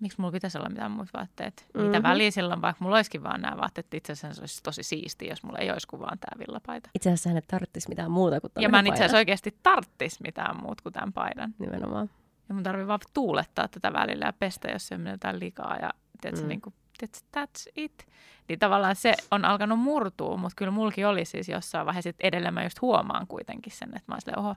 [0.00, 1.66] miksi mulla pitäisi olla mitään muut vaatteet?
[1.74, 1.86] Mm-hmm.
[1.86, 3.94] Mitä väliä silloin, vaikka mulla olisikin vaan nämä vaatteet.
[3.94, 6.90] Itse asiassa se olisi tosi siisti, jos mulla ei olisi kuin vaan tämä villapaita.
[6.94, 10.22] Itse asiassa hän ei tarvitsisi mitään muuta kuin Ja mä en itse asiassa oikeasti tarttisi
[10.22, 11.54] mitään muuta kuin tämän paidan.
[11.58, 12.10] Nimenomaan.
[12.48, 15.76] Ja mun tarvii vaan tuulettaa tätä välillä ja pestä, jos se menee jotain likaa.
[15.76, 15.90] Ja
[16.20, 16.48] tiedätkö, mm.
[16.48, 18.08] niin kuin, tiedätkö, that's it.
[18.48, 22.54] Niin tavallaan se on alkanut murtua, mutta kyllä mulki oli siis jossain vaiheessa, että edelleen
[22.54, 24.54] mä just huomaan kuitenkin sen, että mä oon silleen, oho,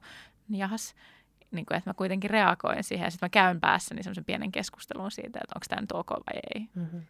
[0.49, 0.95] jahas,
[1.51, 3.05] niin kuin, että mä kuitenkin reagoin siihen.
[3.05, 6.09] Ja sitten mä käyn päässä niin semmoisen pienen keskustelun siitä, että onko tämä nyt ok
[6.09, 6.67] vai ei.
[6.75, 7.01] Mm-hmm.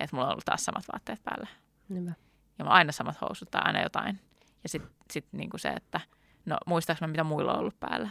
[0.00, 1.46] Että mulla on ollut taas samat vaatteet päällä.
[1.88, 2.12] Niinpä.
[2.58, 4.20] Ja mä aina samat housut tai aina jotain.
[4.62, 6.00] Ja sitten sit niin kuin se, että
[6.46, 8.10] no muistaaks mä mitä muilla on ollut päällä?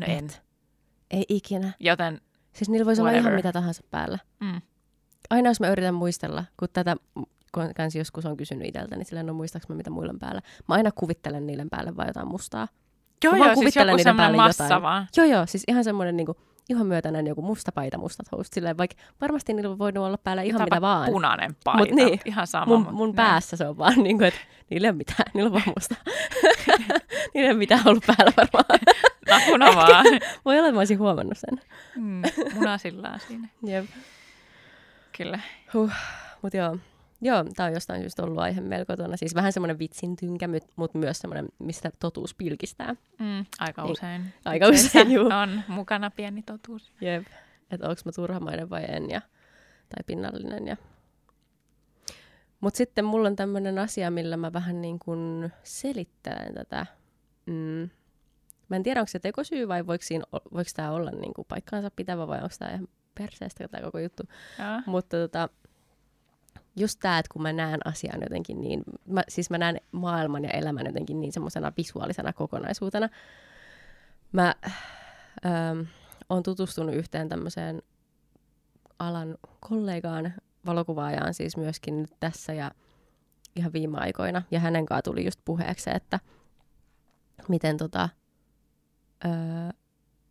[0.00, 0.18] No Et.
[0.18, 0.45] en.
[1.10, 1.72] Ei ikinä.
[1.80, 2.20] Joten
[2.56, 3.20] Siis niillä voisi whatever.
[3.20, 4.18] olla ihan mitä tahansa päällä.
[4.40, 4.60] Mm.
[5.30, 6.96] Aina jos mä yritän muistella, kun tätä
[7.54, 10.40] kun kans joskus on kysynyt itseltäni, niin sillä no muistaaks mä mitä muilla on päällä.
[10.68, 12.68] Mä aina kuvittelen niille päälle vai jotain mustaa.
[13.24, 14.82] Joo, mä joo, siis joku semmoinen massa jotain.
[14.82, 15.06] vaan.
[15.16, 16.36] Joo, joo, siis ihan semmoinen niinku,
[16.68, 18.52] ihan myötäinen joku musta paita, mustat housut.
[18.52, 21.10] Silleen, vaikka varmasti niillä voinut olla päällä ihan mitä vaan.
[21.10, 22.66] punainen paita, mut niin, ihan sama.
[22.66, 24.40] Mun, mun päässä se on vaan niin kuin, että
[24.70, 25.94] niillä ei ole mitään, niillä on vaan musta.
[27.34, 28.80] niillä ei ole mitään ollut päällä varmaan.
[29.30, 30.04] Nakuna vaan.
[30.44, 31.60] Voi olla, että mä olisin huomannut sen.
[31.96, 32.22] Mm,
[32.54, 33.48] munasillaan siinä.
[33.72, 33.86] Jep.
[35.18, 35.40] Kyllä.
[35.74, 35.90] Huh.
[36.42, 36.78] Mutta joo,
[37.20, 39.16] Joo, tämä on jostain syystä ollut aihe meillä kotona.
[39.16, 42.94] Siis vähän semmoinen vitsin tynkä, mutta myös semmoinen, mistä totuus pilkistää.
[43.18, 44.34] Mm, aika niin, usein.
[44.44, 45.26] Aika usein, juu.
[45.26, 46.92] On mukana pieni totuus.
[47.00, 47.26] Jep,
[47.70, 49.20] että onko mä turhamainen vai en, ja,
[49.88, 50.66] tai pinnallinen.
[50.66, 50.76] Ja...
[52.60, 56.86] Mutta sitten mulla on tämmöinen asia, millä mä vähän niin kuin selittelen tätä.
[57.46, 57.90] Mm.
[58.68, 61.90] Mä en tiedä, onko se tekosyy vai voiko, siinä, voiko tämä olla niin kuin paikkaansa
[61.96, 64.22] pitävä vai onko tämä ihan perseestä tämä koko juttu.
[64.58, 64.82] Ja.
[64.86, 65.48] Mutta tota,
[66.76, 70.50] just tämä, että kun mä näen asian jotenkin niin, mä, siis mä näen maailman ja
[70.50, 73.08] elämän jotenkin niin semmoisena visuaalisena kokonaisuutena.
[74.32, 74.54] Mä
[75.46, 75.80] ähm,
[76.28, 77.82] oon tutustunut yhteen tämmöiseen
[78.98, 80.34] alan kollegaan,
[80.66, 82.70] valokuvaajaan siis myöskin nyt tässä ja
[83.56, 84.42] ihan viime aikoina.
[84.50, 86.20] Ja hänen kanssaan tuli just puheeksi, että
[87.48, 88.08] miten tota,
[89.24, 89.30] öö,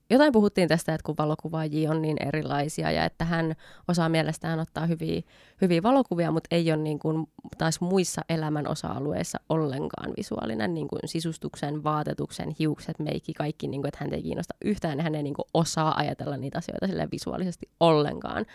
[0.10, 3.56] jotain puhuttiin tästä, että kun valokuvaajia on niin erilaisia ja että hän
[3.88, 5.22] osaa mielestään ottaa hyviä,
[5.62, 7.28] hyviä valokuvia, mutta ei ole niin kuin
[7.58, 13.88] taas muissa elämän osa-alueissa ollenkaan visuaalinen, niin kuin sisustuksen, vaatetuksen, hiukset, meikki, kaikki, niin kuin,
[13.88, 18.46] että hän ei kiinnosta yhtään hän ei niin kuin osaa ajatella niitä asioita visuaalisesti ollenkaan.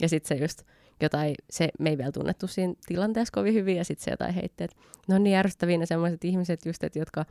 [0.00, 0.62] Ja sitten se just
[1.02, 4.64] jotain, se me ei vielä tunnettu siinä tilanteessa kovin hyvin ja sitten se jotain heitti,
[4.64, 4.76] että
[5.08, 7.24] no niin ärsyttäviä ne sellaiset ihmiset just, että jotka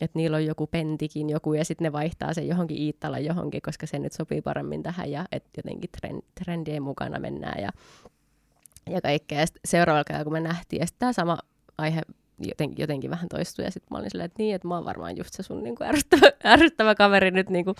[0.00, 3.86] että niillä on joku pentikin joku ja sitten ne vaihtaa sen johonkin Iittala johonkin, koska
[3.86, 7.70] se nyt sopii paremmin tähän ja että jotenkin trend, trendien mukana mennään ja
[8.90, 9.40] ja kaikkea.
[9.40, 11.38] Ja seuraavalla kerralla, kun me nähtiin, ja sitten tämä sama
[11.78, 12.02] aihe
[12.38, 15.16] jotenkin, jotenkin vähän toistui, ja sitten mä olin silleen, että niin, että mä oon varmaan
[15.16, 17.74] just se sun niin ärsyttävä, ärsyttävä kaveri nyt, niin kuin,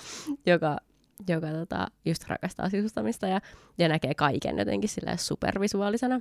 [0.46, 0.78] joka,
[1.28, 3.40] joka tota, just rakastaa sisustamista ja,
[3.78, 6.20] ja näkee kaiken jotenkin silleen supervisuaalisena.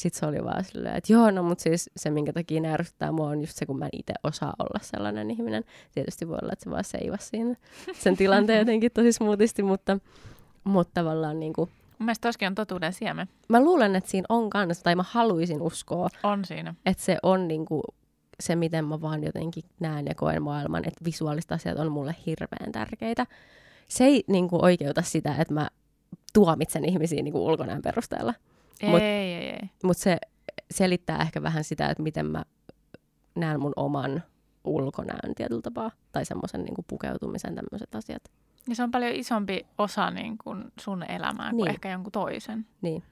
[0.00, 3.12] Sitten se oli vaan silleen, että joo, no mutta siis se, minkä takia ne ärsyttää
[3.12, 5.64] mua, on just se, kun mä en itse osaa olla sellainen ihminen.
[5.94, 7.56] Tietysti voi olla, että se vaan seivasi siinä
[8.02, 9.98] sen tilanteen jotenkin tosi smoothisti, mutta,
[10.64, 13.28] mutta tavallaan niin kuin, Mun mielestä toskin on totuuden siemen.
[13.48, 16.08] Mä luulen, että siinä on kanssa, tai mä haluaisin uskoa.
[16.22, 16.74] On siinä.
[16.86, 17.82] Että se on niin kuin,
[18.40, 22.72] se, miten mä vaan jotenkin näen ja koen maailman, että visuaaliset asiat on mulle hirveän
[22.72, 23.26] tärkeitä.
[23.88, 25.68] Se ei niin kuin, oikeuta sitä, että mä
[26.32, 28.34] tuomitsen ihmisiä niin kuin ulkonäön perusteella.
[28.80, 29.70] Ei, mut, ei, ei, ei.
[29.82, 30.18] Mutta se
[30.70, 32.44] selittää ehkä vähän sitä, että miten mä
[33.34, 34.22] näen mun oman
[34.64, 38.22] ulkonäön tietyllä tapaa, tai semmoisen niin pukeutumisen tämmöiset asiat.
[38.68, 41.56] Ja se on paljon isompi osa niin kuin sun elämää niin.
[41.56, 42.66] kuin ehkä jonkun toisen.
[42.82, 43.02] Niin.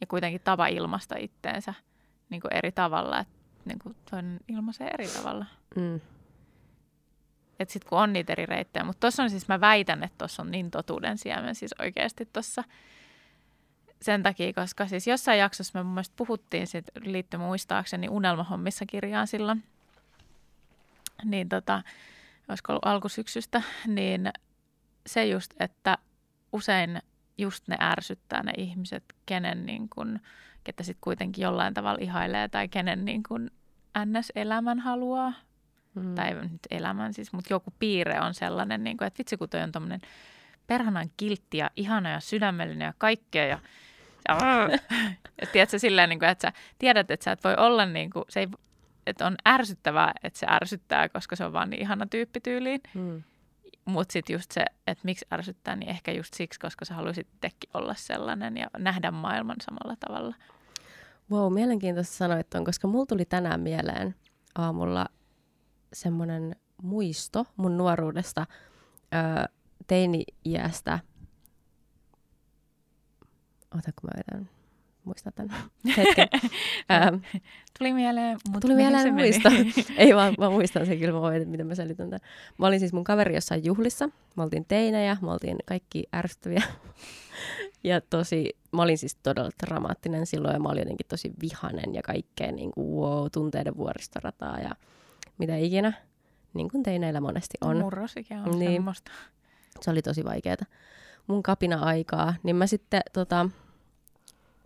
[0.00, 1.74] Ja kuitenkin tapa ilmasta itteensä
[2.30, 3.34] niin kuin eri tavalla, että
[3.64, 5.46] niin kuin toinen ilmaisee eri tavalla.
[5.76, 6.00] Mm.
[7.58, 8.84] Että sitten kun on niitä eri reittejä.
[8.84, 12.64] Mutta tuossa on siis, mä väitän, että tuossa on niin totuuden siemen siis oikeasti tuossa
[14.02, 19.26] sen takia, koska siis jossain jaksossa me mun mielestä puhuttiin sit liittyen muistaakseni Unelmahommissa kirjaan
[19.26, 19.62] silloin,
[21.24, 21.82] niin tota,
[22.48, 24.30] olisiko ollut alkusyksystä, niin
[25.06, 25.98] se just, että
[26.52, 27.02] usein
[27.38, 30.20] just ne ärsyttää ne ihmiset, kenen niin kun,
[30.64, 33.50] ketä sitten kuitenkin jollain tavalla ihailee tai kenen niin kun
[34.04, 35.32] NS-elämän haluaa.
[35.94, 36.14] Mm.
[36.14, 39.62] Tai nyt elämän siis, mutta joku piirre on sellainen, niin kun, että vitsi kun toi
[39.62, 40.00] on tommonen
[40.66, 43.58] perhanan kiltti ja ihana ja sydämellinen ja kaikkea ja
[44.28, 48.24] ja tiedätkö, silleen, niin kuin, että sä tiedät, että sä et voi olla niin kuin,
[48.28, 48.48] se ei,
[49.06, 52.80] että on ärsyttävää, että se ärsyttää, koska se on vaan niin ihana tyyppi tyyliin.
[52.94, 53.22] Mm.
[53.84, 57.70] Mutta sitten just se, että miksi ärsyttää, niin ehkä just siksi, koska sä haluaisit itsekin
[57.74, 60.34] olla sellainen ja nähdä maailman samalla tavalla.
[61.30, 64.14] Wow, mielenkiintoista sanoit on, koska mulla tuli tänään mieleen
[64.54, 65.06] aamulla
[65.92, 68.46] semmoinen muisto mun nuoruudesta,
[69.14, 69.44] öö,
[69.86, 70.98] teini-iästä.
[73.78, 74.48] Ota, kun mä yritän
[75.04, 75.56] muistaa tämän
[75.96, 76.28] hetken.
[76.92, 77.14] ähm,
[77.78, 79.48] tuli mieleen, mutta Tuli mieleen muisto.
[79.96, 82.20] Ei vaan, mä muistan sen kyllä, mä voin, miten mä selitän tämän.
[82.58, 84.08] Mä olin siis mun kaveri jossain juhlissa.
[84.36, 86.62] Me oltiin teinejä, me oltiin kaikki ärsyttäviä.
[87.84, 92.02] ja tosi, mä olin siis todella dramaattinen silloin ja mä olin jotenkin tosi vihanen ja
[92.02, 94.70] kaikkea niin kuin, wow, tunteiden vuoristorataa ja
[95.38, 95.92] mitä ikinä.
[96.54, 97.76] Niin kuin teineillä monesti on.
[97.76, 99.10] Murrosikä on niin, semmoista.
[99.80, 100.56] Se oli tosi vaikeaa.
[101.26, 103.50] Mun kapina-aikaa, niin mä sitten tota,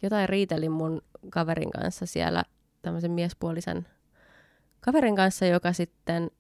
[0.03, 2.45] jotain riitelin mun kaverin kanssa siellä,
[2.83, 3.87] tämmöisen miespuolisen
[4.81, 6.31] kaverin kanssa, joka sitten,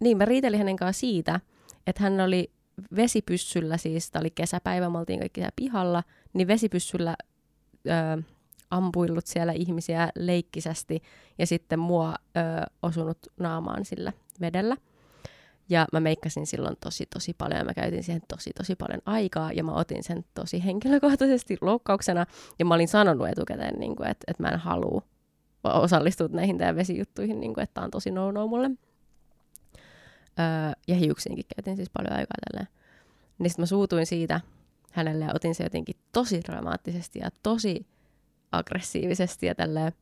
[0.00, 1.40] niin mä riitelin hänen kanssa siitä,
[1.86, 2.50] että hän oli
[2.96, 7.16] vesipyssyllä, siis tämä oli kesäpäivä, me oltiin kaikki siellä pihalla, niin vesipyssyllä
[7.86, 8.22] ö,
[8.70, 11.02] ampuillut siellä ihmisiä leikkisästi
[11.38, 12.40] ja sitten mua ö,
[12.82, 14.76] osunut naamaan sillä vedellä.
[15.70, 19.52] Ja mä meikkasin silloin tosi tosi paljon ja mä käytin siihen tosi tosi paljon aikaa
[19.52, 22.26] ja mä otin sen tosi henkilökohtaisesti loukkauksena.
[22.58, 25.02] Ja mä olin sanonut etukäteen, niin kuin, että, että mä en halua
[25.64, 28.70] osallistua näihin teidän vesijuttuihin, niin kuin, että tämä on tosi no-no mulle.
[30.38, 32.68] Öö, ja hiuksiinkin käytin siis paljon aikaa tälleen.
[33.38, 34.40] Niin sitten mä suutuin siitä
[34.90, 37.86] hänelle ja otin se jotenkin tosi dramaattisesti ja tosi
[38.52, 39.92] aggressiivisesti ja tälleen,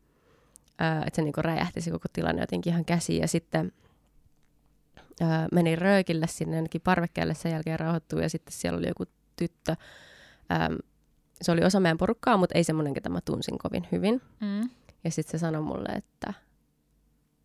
[0.81, 3.21] öö, että se niinku räjähti se koko tilanne jotenkin ihan käsiin.
[3.21, 3.73] Ja sitten
[5.23, 9.05] öö, menin röökille sinne jonnekin parvekkeelle, sen jälkeen rauhoittui ja sitten siellä oli joku
[9.37, 9.77] tyttö.
[10.53, 10.79] Öö,
[11.43, 14.23] se oli osa meidän porukkaa, mutta ei semmoinen, ketä mä tunsin kovin hyvin.
[14.41, 14.71] Mm.
[15.05, 16.35] Ja sitten se sanoi mulle, että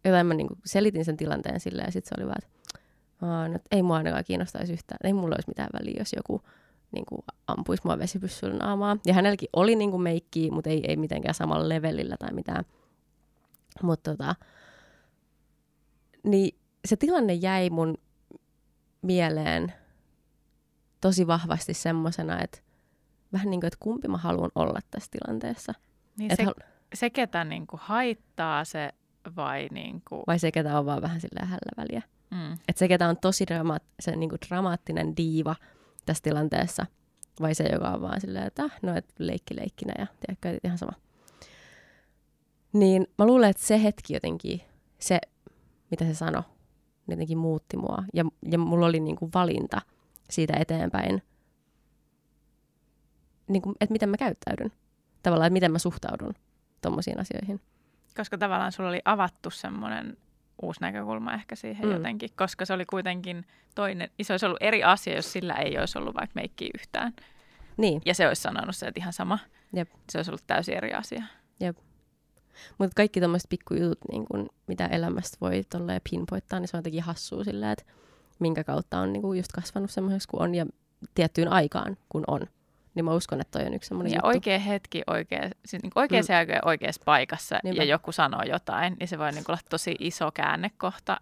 [0.06, 3.84] jotain mä niinku selitin sen tilanteen silleen ja sitten se oli vaan, että no, ei
[3.84, 6.42] mua ainakaan kiinnostaisi yhtään, ei mulla olisi mitään väliä, jos joku
[6.92, 8.98] niin kuin, ampuisi mua vesipyssyllä naamaa.
[9.06, 12.66] Ja hänelläkin oli niin kuin, meikkiä, mutta ei, ei mitenkään samalla levelillä tai mitään.
[13.82, 14.36] Mutta tota,
[16.24, 16.56] niin
[16.86, 17.98] se tilanne jäi mun
[19.02, 19.74] mieleen
[21.02, 22.60] tosi vahvasti semmoisena, että
[23.34, 25.74] vähän niin kuin, että kumpi mä haluan olla tässä tilanteessa.
[26.18, 26.64] Niin se, hal-
[26.94, 28.90] se, ketä niin kuin haittaa se
[29.36, 30.24] vai niin kuin...
[30.28, 32.02] Vai se, ketä on vaan vähän silleen hällä väliä.
[32.32, 32.54] Mm.
[32.54, 35.56] Että se, ketä on tosi drama- se, niin kuin dramaattinen diiva
[36.06, 36.86] tässä tilanteessa,
[37.42, 40.78] vai se, joka on vaan silleen, että ah, no, et leikki leikkinä ja tiedätkö, ihan
[40.78, 40.94] sama.
[42.74, 44.62] Niin mä luulen, että se hetki jotenkin,
[45.00, 45.20] se,
[45.92, 46.44] mitä se sanoi,
[47.08, 48.04] jotenkin muutti mua.
[48.14, 49.82] Ja, ja mulla oli niin kuin valinta
[50.30, 51.22] siitä eteenpäin,
[53.48, 54.72] niin kuin, että miten mä käyttäydyn.
[55.24, 56.34] Tavallaan, että miten mä suhtaudun
[56.82, 57.62] tuommoisiin asioihin.
[58.18, 60.18] Koska tavallaan sulla oli avattu semmoinen
[60.62, 61.92] uusi näkökulma ehkä siihen mm.
[61.94, 63.46] jotenkin, koska se oli kuitenkin
[63.76, 67.14] toinen, se olisi ollut eri asia, jos sillä ei olisi ollut vaikka meikkiä yhtään.
[67.78, 68.02] Niin.
[68.06, 69.40] Ja se olisi sanonut se, että ihan sama.
[69.76, 69.90] Jep.
[70.10, 71.24] se olisi ollut täysin eri asia.
[72.78, 77.04] Mutta kaikki tämmöiset pikkujutut, niin kun, mitä elämästä voi tolleen pinpoittaa, niin se on jotenkin
[77.04, 77.86] hassua sillä, että
[78.40, 80.66] minkä kautta on niin kun just kasvanut semmoiseksi kuin on ja
[81.16, 82.42] tiettyyn aikaan kun on.
[82.96, 84.28] Niin mä uskon, että toi on yksi semmoinen Ja juttu.
[84.28, 86.38] oikea hetki oikea, siis niin oikeassa mm.
[86.40, 87.84] aikaan oikeassa paikassa Niinpä.
[87.84, 91.22] ja joku sanoo jotain, niin se voi niin olla tosi iso käännekohta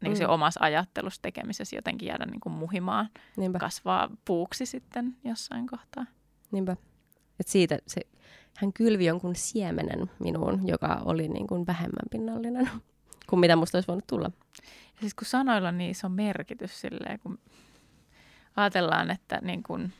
[0.00, 0.18] niin.
[0.18, 0.28] Mm.
[0.28, 6.06] omassa ajattelussa tekemisessä jotenkin jäädä niin kuin muhimaan, Niinpä, kasvaa puuksi sitten jossain kohtaa.
[6.50, 6.76] niinpä.
[7.40, 8.00] Et siitä se,
[8.56, 12.70] hän kylvi jonkun siemenen minuun, joka oli niin kuin vähemmän pinnallinen
[13.28, 14.30] kuin mitä musta olisi voinut tulla.
[14.62, 17.38] Ja siis kun sanoilla niin iso merkitys silleen, kun
[18.56, 19.92] ajatellaan, että niin kuin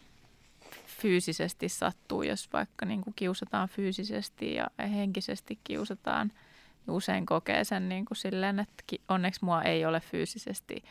[0.86, 6.32] fyysisesti sattuu, jos vaikka niin kuin kiusataan fyysisesti ja henkisesti kiusataan,
[6.86, 10.84] niin usein kokee sen niin kuin silleen, että onneksi mua ei ole fyysisesti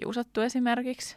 [0.00, 1.16] kiusattu esimerkiksi.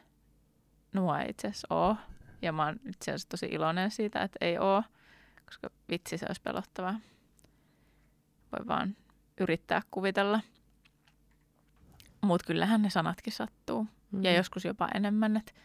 [0.94, 1.96] Mua ei itse asiassa ole.
[2.42, 4.84] Ja mä oon itse asiassa tosi iloinen siitä, että ei ole,
[5.48, 7.00] koska vitsi se olisi pelottavaa.
[8.52, 8.96] Voi vaan
[9.40, 10.42] yrittää kuvitella.
[12.22, 13.88] Mutta kyllähän ne sanatkin sattuu.
[14.12, 14.24] Mm.
[14.24, 15.56] Ja joskus jopa enemmän, et,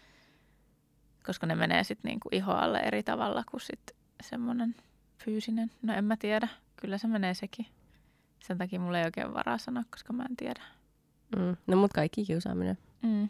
[1.26, 3.90] koska ne menee sitten niinku ihoalle eri tavalla kuin sit
[4.22, 4.74] semmoinen
[5.18, 5.70] fyysinen.
[5.82, 7.66] No en mä tiedä, kyllä se menee sekin.
[8.40, 10.62] Sen takia mulla ei oikein varaa sanoa, koska mä en tiedä.
[11.36, 11.56] Mm.
[11.66, 12.78] No mut kaikki kiusaaminen.
[13.02, 13.28] Mm.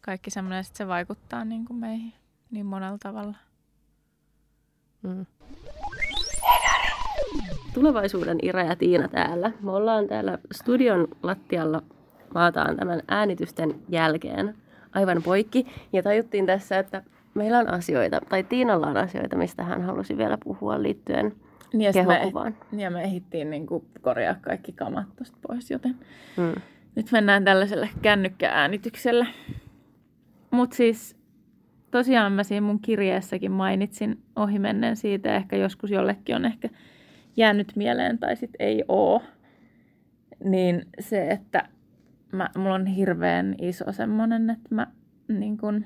[0.00, 2.12] Kaikki semmoinen, sit se vaikuttaa niinku meihin
[2.50, 3.36] niin monella tavalla.
[5.06, 5.26] Mm.
[7.74, 9.52] Tulevaisuuden Ira ja Tiina täällä.
[9.62, 11.82] Me ollaan täällä studion lattialla
[12.34, 14.54] maataan tämän äänitysten jälkeen
[14.92, 15.66] aivan poikki.
[15.92, 17.02] Ja tajuttiin tässä, että
[17.34, 21.32] meillä on asioita, tai Tiinalla on asioita, mistä hän halusi vielä puhua liittyen
[21.72, 22.56] Niin ja, sit me, kehokuvaan.
[22.76, 25.96] ja me ehdittiin niinku korjaa kaikki kamat tosta pois, joten
[26.36, 26.54] Mm.
[26.94, 29.26] Nyt mennään tällaiselle kännykkääänitykselle.
[30.50, 31.15] Mutta siis
[31.90, 36.68] tosiaan mä siinä mun kirjeessäkin mainitsin ohimennen siitä, ehkä joskus jollekin on ehkä
[37.36, 39.22] jäänyt mieleen tai sitten ei oo.
[40.44, 41.68] Niin se, että
[42.32, 44.86] mä, mulla on hirveän iso semmonen, että mä
[45.28, 45.84] niin kun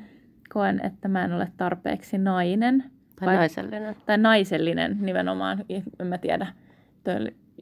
[0.53, 2.85] koen, että mä en ole tarpeeksi nainen.
[3.21, 3.97] Tai Vai- naisellinen.
[4.07, 5.65] Tai naisellinen nimenomaan,
[6.01, 6.47] en mä tiedä.
[7.05, 7.15] Toi,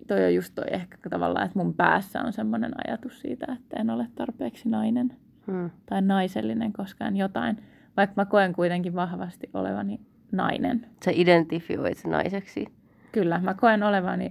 [0.07, 3.91] toi on just toi ehkä tavallaan, että mun päässä on semmoinen ajatus siitä, että en
[3.91, 5.12] ole tarpeeksi nainen
[5.47, 5.70] Mm.
[5.86, 7.57] tai naisellinen koskaan jotain,
[7.99, 10.01] vaikka mä koen kuitenkin vahvasti olevani
[10.32, 10.86] nainen.
[11.05, 12.66] Sä identifioit naiseksi.
[13.12, 14.30] Kyllä, mä koen olevani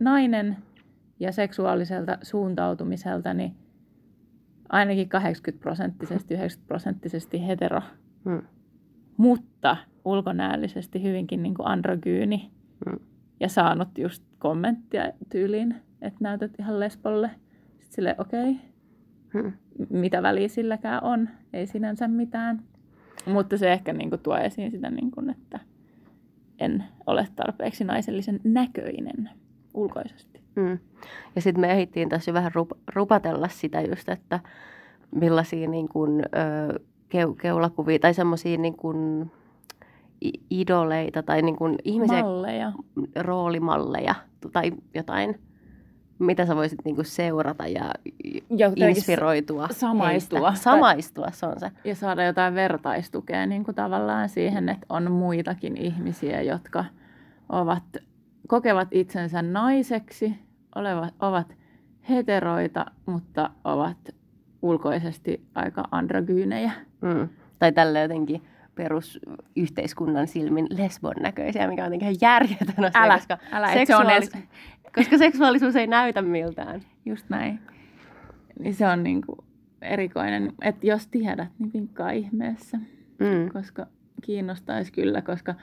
[0.00, 0.56] nainen
[1.20, 3.54] ja seksuaaliselta suuntautumiseltani
[4.68, 7.80] ainakin 80 prosenttisesti, 90 prosenttisesti hetero,
[8.24, 8.42] Mm.
[9.16, 12.50] mutta ulkonäöllisesti hyvinkin niin kuin androgyyni.
[12.86, 12.98] Mm.
[13.40, 17.30] Ja saanut just kommenttia tyyliin, että näytät ihan lesbolle.
[17.70, 19.52] Sitten silleen, okei, okay, Mm.
[19.90, 22.62] mitä väliä silläkään on, ei sinänsä mitään.
[23.26, 25.60] Mutta se ehkä niin kuin tuo esiin sitä, niin kuin, että
[26.58, 29.30] en ole tarpeeksi naisellisen näköinen
[29.74, 30.40] ulkoisesti.
[30.56, 30.78] Mm.
[31.36, 34.40] Ja sitten me ehdittiin tässä vähän rup- rupatella sitä just, että
[35.14, 39.30] millaisia niin kuin, ö, keu- keulakuvia tai semmoisia niin kuin
[40.50, 42.72] idoleita tai niin kuin ihmisiä, Malleja.
[43.20, 44.14] roolimalleja
[44.52, 45.40] tai jotain,
[46.18, 47.92] mitä sä voisit niin kuin seurata ja
[48.56, 49.68] Ja inspiroitua.
[49.72, 50.50] samaistua.
[50.50, 50.64] Heistä.
[50.64, 51.70] Samaistua, se on se.
[51.84, 56.84] Ja saada jotain vertaistukea niin kuin tavallaan siihen, että on muitakin ihmisiä, jotka
[57.48, 57.82] ovat,
[58.48, 60.34] kokevat itsensä naiseksi,
[60.74, 61.54] olevat, ovat
[62.08, 63.96] heteroita, mutta ovat
[64.62, 66.72] ulkoisesti aika androgyynejä.
[67.00, 67.28] Mm.
[67.58, 68.42] Tai tällä jotenkin
[68.74, 73.96] perusyhteiskunnan silmin lesbon näköisiä, mikä on jotenkin ihan järjetön asia, Älä, koska, älä, et se
[73.96, 74.48] on seksuaalis- edes-
[74.96, 76.80] koska seksuaalisuus ei näytä miltään.
[77.06, 77.60] Just näin.
[78.58, 79.38] Niin se on niin kuin
[79.82, 80.52] erikoinen.
[80.62, 82.78] Että jos tiedät, niin vinkkaa ihmeessä.
[83.18, 83.52] Mm.
[83.52, 83.86] koska
[84.22, 85.54] kiinnostaisi kyllä, koska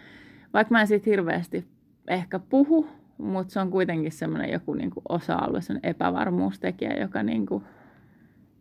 [0.53, 1.67] vaikka mä en siitä hirveästi
[2.07, 7.45] ehkä puhu, mutta se on kuitenkin semmoinen joku niin kuin osa-alue, semmoinen epävarmuustekijä, joka niin
[7.45, 7.63] kuin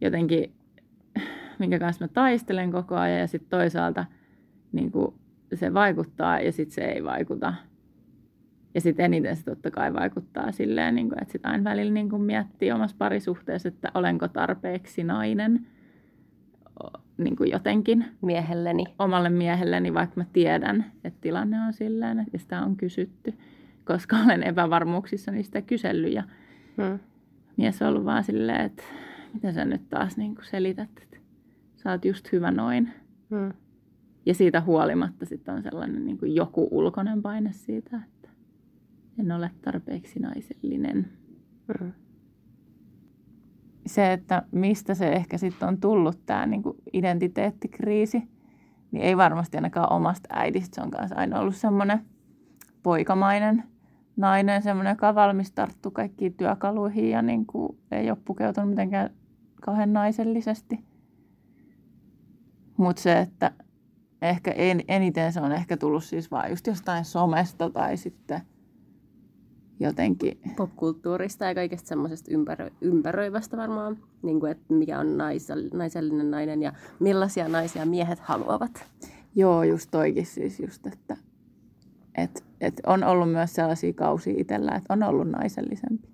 [0.01, 0.53] jotenkin,
[1.59, 4.05] minkä kanssa mä taistelen koko ajan ja sitten toisaalta
[4.73, 5.15] niin kuin
[5.55, 7.55] se vaikuttaa ja sitten se ei vaikuta.
[8.75, 12.11] Ja sitten eniten se totta kai vaikuttaa silleen, niin kuin, että sitten aina välillä niin
[12.11, 15.67] kuin miettii omassa parisuhteessa, että olenko tarpeeksi nainen
[17.19, 18.85] niin kuin jotenkin Miehelleni.
[18.99, 23.35] omalle miehelleni, vaikka mä tiedän, että tilanne on silleen, että sitä on kysytty,
[23.85, 26.13] koska olen epävarmuuksissa niistä kysellyt.
[26.13, 26.23] Ja
[26.77, 26.99] Mm.
[27.57, 28.83] mies on ollut vaan silleen, että
[29.35, 31.17] mitä sä nyt taas niin kuin selität, että
[31.77, 32.91] sä oot just hyvä noin.
[33.31, 33.53] Mm.
[34.27, 38.12] Ja siitä huolimatta sitten on sellainen niin kuin joku ulkoinen paine siitä, että
[39.23, 41.09] en ole tarpeeksi naisellinen.
[41.81, 41.93] Mm.
[43.87, 48.23] se, että mistä se ehkä sitten on tullut tämä niinku identiteettikriisi,
[48.91, 50.75] niin ei varmasti ainakaan omasta äidistä.
[50.75, 52.01] Se on kanssa aina ollut semmoinen
[52.83, 53.65] poikamainen
[54.17, 59.11] nainen, semmoinen, joka on valmis tarttu kaikkiin työkaluihin ja niin kuin ei ole pukeutunut mitenkään
[59.63, 60.85] kauhean naisellisesti.
[62.77, 63.51] Mutta se, että
[64.23, 68.43] ehkä en, eniten se on ehkä tullut siis vaan just jostain somesta tai sitten
[69.81, 70.41] jotenkin.
[70.57, 75.19] Popkulttuurista ja kaikesta semmoisesta ympärö, ympäröivästä varmaan, niin kuin, että mikä on
[75.73, 78.85] naisellinen nainen ja millaisia naisia miehet haluavat.
[79.35, 81.17] Joo, just toikin siis just, että
[82.15, 86.09] et, et on ollut myös sellaisia kausia itsellä, että on ollut naisellisempi.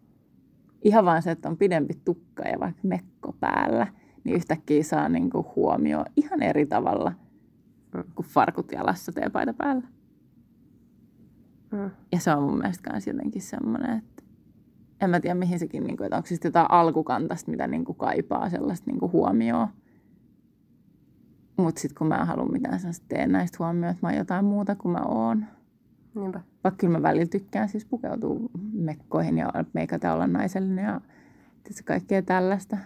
[0.83, 3.87] Ihan vaan se, että on pidempi tukka ja vaikka mekko päällä,
[4.25, 7.13] niin yhtäkkiä saa niinku huomioon ihan eri tavalla
[8.15, 9.89] kuin farkut jalassa teepaita päällä.
[11.73, 11.91] Mm.
[12.13, 14.23] Ja se on mun mielestä myös jotenkin semmoinen, että
[15.01, 17.85] en mä tiedä mihin sekin, niin kuin, että onko se sitten jotain alkukantasta, mitä niin
[17.85, 19.69] kuin kaipaa sellaista niin kuin huomioon.
[21.57, 24.45] Mutta sitten kun mä en halua mitään sellaista tee näistä huomioon, että mä oon jotain
[24.45, 25.47] muuta kuin mä oon.
[26.15, 26.41] Niinpä.
[26.65, 28.41] Vaikka kyllä mä välillä tykkään siis pukeutua
[28.73, 31.01] mekkoihin ja meikata olla naisellinen ja
[31.63, 32.77] tietysti kaikkea tällaista.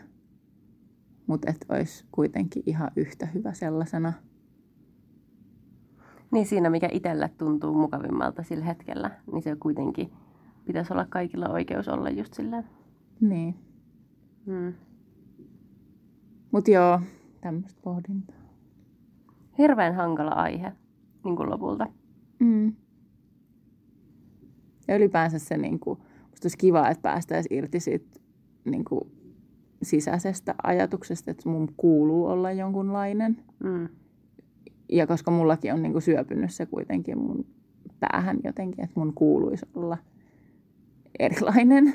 [1.26, 4.12] Mutta että olisi kuitenkin ihan yhtä hyvä sellaisena.
[6.32, 10.12] Niin siinä, mikä itselle tuntuu mukavimmalta sillä hetkellä, niin se kuitenkin
[10.64, 12.64] pitäisi olla kaikilla oikeus olla just silleen.
[13.20, 13.54] Niin.
[14.46, 14.72] Hmm.
[16.50, 17.00] Mutta joo,
[17.40, 18.36] tämmöistä pohdintaa.
[19.58, 20.72] Hirveän hankala aihe,
[21.24, 21.86] niin kuin lopulta.
[22.38, 22.72] Mm.
[24.88, 25.98] Ja ylipäänsä se, niin kuin,
[26.30, 28.20] musta olisi kiva, että päästäisiin irti siitä
[28.64, 29.00] niin kuin,
[29.82, 33.44] sisäisestä ajatuksesta, että mun kuuluu olla jonkunlainen.
[33.64, 33.88] Mm.
[34.88, 37.46] Ja koska mullakin on niin kuin, syöpynyt se kuitenkin mun
[38.00, 39.98] päähän jotenkin, että mun kuuluisi olla
[41.18, 41.94] erilainen.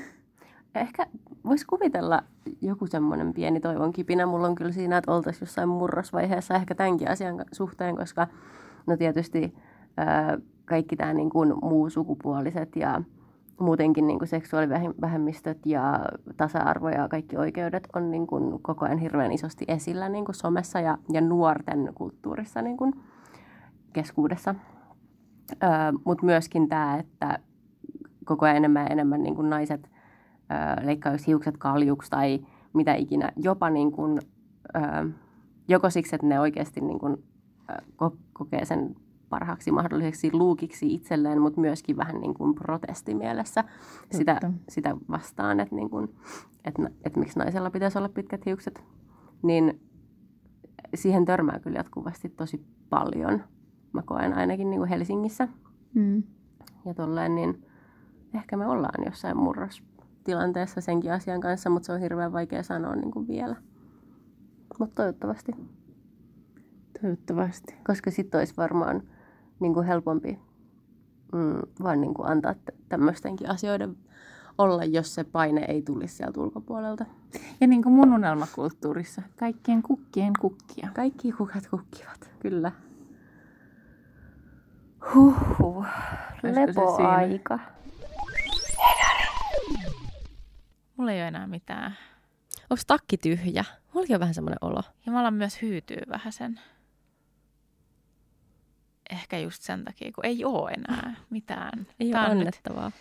[0.75, 1.07] Ehkä
[1.45, 2.23] voisi kuvitella
[2.61, 4.25] joku semmoinen pieni toivon kipinä.
[4.25, 8.27] Mulla on kyllä siinä, että oltaisiin jossain murrosvaiheessa ehkä tämänkin asian suhteen, koska
[8.87, 9.53] no tietysti
[9.97, 13.01] ää, kaikki tämä niin kuin muu sukupuoliset ja
[13.59, 15.99] muutenkin niin kuin seksuaalivähemmistöt ja
[16.37, 20.79] tasa-arvo ja kaikki oikeudet on niin kuin koko ajan hirveän isosti esillä niin kuin somessa
[20.79, 22.93] ja, ja nuorten kulttuurissa niin kuin
[23.93, 24.55] keskuudessa.
[25.63, 25.69] Öö,
[26.05, 27.39] Mutta myöskin tämä, että
[28.25, 29.89] koko ajan enemmän ja enemmän niin kuin naiset
[30.51, 32.39] öö, leikkaa hiukset kaljuksi tai
[32.73, 33.31] mitä ikinä.
[33.35, 34.19] Jopa niin kuin,
[34.75, 35.09] öö,
[35.67, 37.23] joko siksi, että ne oikeasti niin kuin,
[38.33, 38.95] kokee sen
[39.29, 43.63] parhaaksi mahdolliseksi luukiksi itselleen, mutta myöskin vähän niin kuin protestimielessä
[44.11, 46.15] sitä, sitä vastaan, että, niin kuin,
[46.65, 48.83] että, että miksi naisella pitäisi olla pitkät hiukset.
[49.43, 49.81] Niin
[50.95, 53.43] siihen törmää kyllä jatkuvasti tosi paljon.
[53.93, 55.47] Mä koen ainakin niin kuin Helsingissä.
[55.93, 56.23] Mm.
[56.85, 57.65] Ja tolleen, niin
[58.33, 63.11] ehkä me ollaan jossain murrostilanteessa senkin asian kanssa, mutta se on hirveän vaikea sanoa niin
[63.11, 63.55] kuin vielä.
[64.79, 65.51] Mutta toivottavasti.
[67.01, 67.75] Toivottavasti.
[67.87, 69.03] Koska sitten olisi varmaan
[69.59, 70.39] niin kuin helpompi
[71.33, 72.55] mm, vaan niin kuin antaa
[72.89, 73.97] tämmöistenkin asioiden
[74.57, 77.05] olla, jos se paine ei tulisi sieltä ulkopuolelta.
[77.61, 80.89] Ja niin kuin mun unelmakulttuurissa, kaikkien kukkien kukkia.
[80.93, 82.71] Kaikki kukat kukkivat, kyllä.
[85.13, 85.85] Huhhuh,
[86.43, 87.59] lepoaika.
[90.97, 91.97] Mulla ei ole enää mitään.
[92.69, 93.65] Onko takki tyhjä?
[93.93, 94.81] Mulla on vähän semmoinen olo.
[95.05, 96.59] Ja mä alan myös hyytyy vähän sen
[99.09, 101.87] ehkä just sen takia, kun ei ole enää mitään.
[101.99, 102.91] Ei ole annettavaa.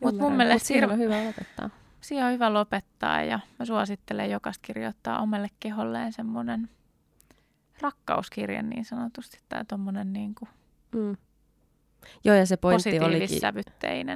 [0.00, 1.70] Mutta mun mielestä siinä on hyvä lopettaa.
[2.00, 6.68] Siinä on hyvä lopettaa ja mä suosittelen jokaista kirjoittaa omalle keholleen semmoinen
[7.80, 9.38] rakkauskirja niin sanotusti.
[9.48, 10.48] Tai tommonen niin kuin
[10.94, 11.16] mm.
[12.24, 13.40] Joo, ja se pointti olikin...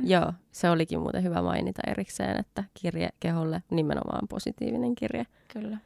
[0.05, 5.27] Joo, se olikin muuten hyvä mainita erikseen, että kirje keholle nimenomaan positiivinen kirje.
[5.53, 5.79] Kyllä.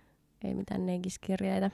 [0.44, 1.70] Ei mitään negiskirjeitä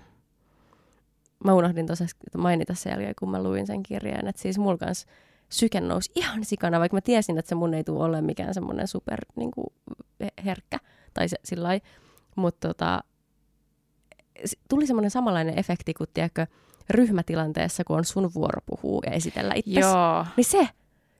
[1.44, 2.04] mä unohdin tuossa
[2.36, 5.06] mainita sen jälkeen, kun mä luin sen kirjeen, että siis mulla kans
[5.48, 8.88] syke nousi ihan sikana, vaikka mä tiesin, että se mun ei tule olemaan mikään semmoinen
[8.88, 9.66] super niin kuin,
[10.44, 10.78] herkkä
[11.14, 11.68] tai se, sillä
[12.36, 13.04] Mutta tota,
[14.68, 16.46] tuli semmoinen samanlainen efekti kuin, tiedätkö,
[16.90, 19.80] ryhmätilanteessa, kun on sun vuoro puhuu ja esitellä itsesi.
[19.80, 20.26] Joo.
[20.36, 20.68] Niin se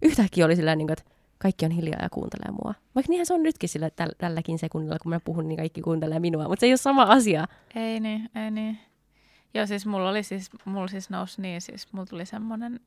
[0.03, 2.75] yhtäkkiä oli sillä niin kuin, että kaikki on hiljaa ja kuuntelee mua.
[2.95, 6.21] Vaikka niinhän se on nytkin sillä täl- tälläkin sekunnilla, kun mä puhun, niin kaikki kuuntelee
[6.21, 6.49] minua.
[6.49, 7.47] Mutta se ei ole sama asia.
[7.75, 8.79] Ei niin, ei niin.
[9.55, 12.81] Joo, siis mulla oli siis, mulla siis nousi niin, siis mulla tuli semmoinen,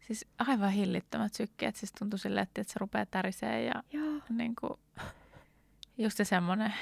[0.00, 4.20] siis aivan hillittömät sykkeet, siis tuntui silleen, että, että se rupeaa tärisee ja Joo.
[4.28, 4.80] niin kuin,
[5.98, 6.74] just se semmoinen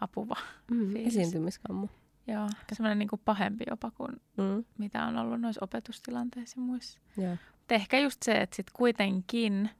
[0.00, 0.36] apuva
[0.70, 1.16] mm, fiilis.
[1.16, 1.88] Esiintymiskammu.
[2.26, 4.64] Joo, semmoinen niin kuin pahempi jopa kuin mm.
[4.78, 6.98] mitä on ollut noissa opetustilanteissa muissa.
[7.16, 7.36] Joo.
[7.58, 9.70] Mutta ehkä just se, että sit kuitenkin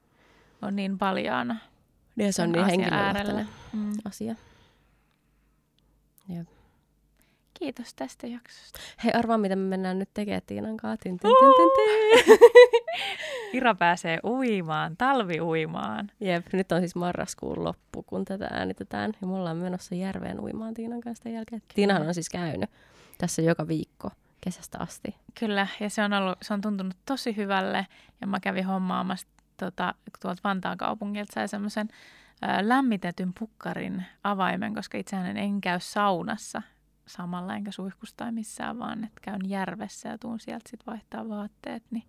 [0.63, 1.59] on niin paljon
[2.17, 3.93] Ja se on niin henkilökohtainen mm.
[4.05, 4.35] asia.
[6.29, 6.58] Jep
[7.59, 8.81] Kiitos tästä jaksosta.
[9.05, 11.09] Hei, arvaa mitä me mennään nyt tekemään Tiinan kanssa.
[13.53, 16.11] Ira pääsee uimaan, talviuimaan.
[16.21, 19.13] Jep, nyt on siis marraskuun loppu, kun tätä äänitetään.
[19.21, 21.63] Ja me ollaan menossa järveen uimaan Tiinan kanssa tämän jälkeen.
[21.75, 22.71] Tiinahan on siis käynyt
[23.19, 25.17] tässä joka viikko kesästä asti.
[25.41, 27.87] Kyllä, ja se on, ollut, se on tuntunut tosi hyvälle.
[28.21, 31.89] Ja mä kävin hommaamassa tota, tuolta Vantaan kaupungilta sai semmoisen
[32.61, 36.63] lämmitetyn pukkarin avaimen, koska itsehän en käy saunassa
[37.09, 41.83] samalla enkä suihkussa tai missään, vaan että käyn järvessä ja tuun sieltä sitten vaihtaa vaatteet,
[41.91, 42.05] niin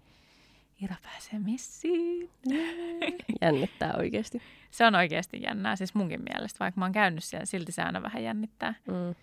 [0.82, 2.30] Ira pääsee messiin.
[3.42, 4.42] Jännittää oikeasti.
[4.72, 8.04] Se on oikeasti jännää, siis munkin mielestä, vaikka mä oon käynyt siellä, silti se aina
[8.04, 8.74] vähän jännittää.
[8.88, 9.16] Mm.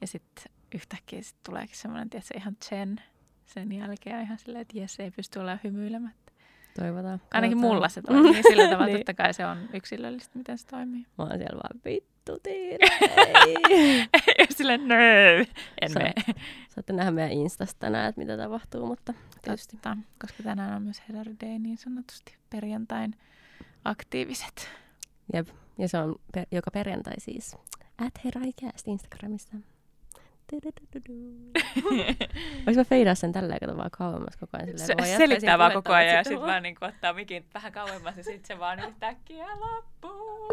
[0.00, 2.96] Ja sitten yhtäkkiä sit tuleekin semmoinen, tietysti ihan chen
[3.46, 6.32] sen jälkeen ihan silleen, että jes, ei pysty olemaan hymyilemättä.
[6.78, 7.20] Toivotaan.
[7.32, 8.98] Ainakin mulla se toimii niin sillä tavalla, niin.
[8.98, 11.06] totta kai se on yksilöllistä, miten se toimii.
[11.18, 13.56] Mä oon siellä vaan vittu Ei.
[14.56, 14.94] Silleen, no,
[15.80, 16.12] en Sa- mene.
[16.68, 19.76] Saatte nähdä meidän Instasta tänään, että mitä tapahtuu, mutta tietysti.
[19.76, 23.14] Totta, koska tänään on myös Heather Day niin sanotusti perjantain
[23.84, 24.68] aktiiviset.
[25.32, 25.48] Jep.
[25.78, 27.56] Ja se on per- joka perjantai siis.
[27.98, 29.56] At Heraikäst Instagramissa.
[32.66, 34.78] Voisi mä feidaa sen tälleen, kato vaan kauemmas koko ajan.
[34.78, 38.24] Silleen, Se, selittää vaan koko ajan ja sitten vaan niin ottaa mikin vähän kauemmas ja
[38.24, 40.48] sitten se vaan yhtäkkiä loppuu.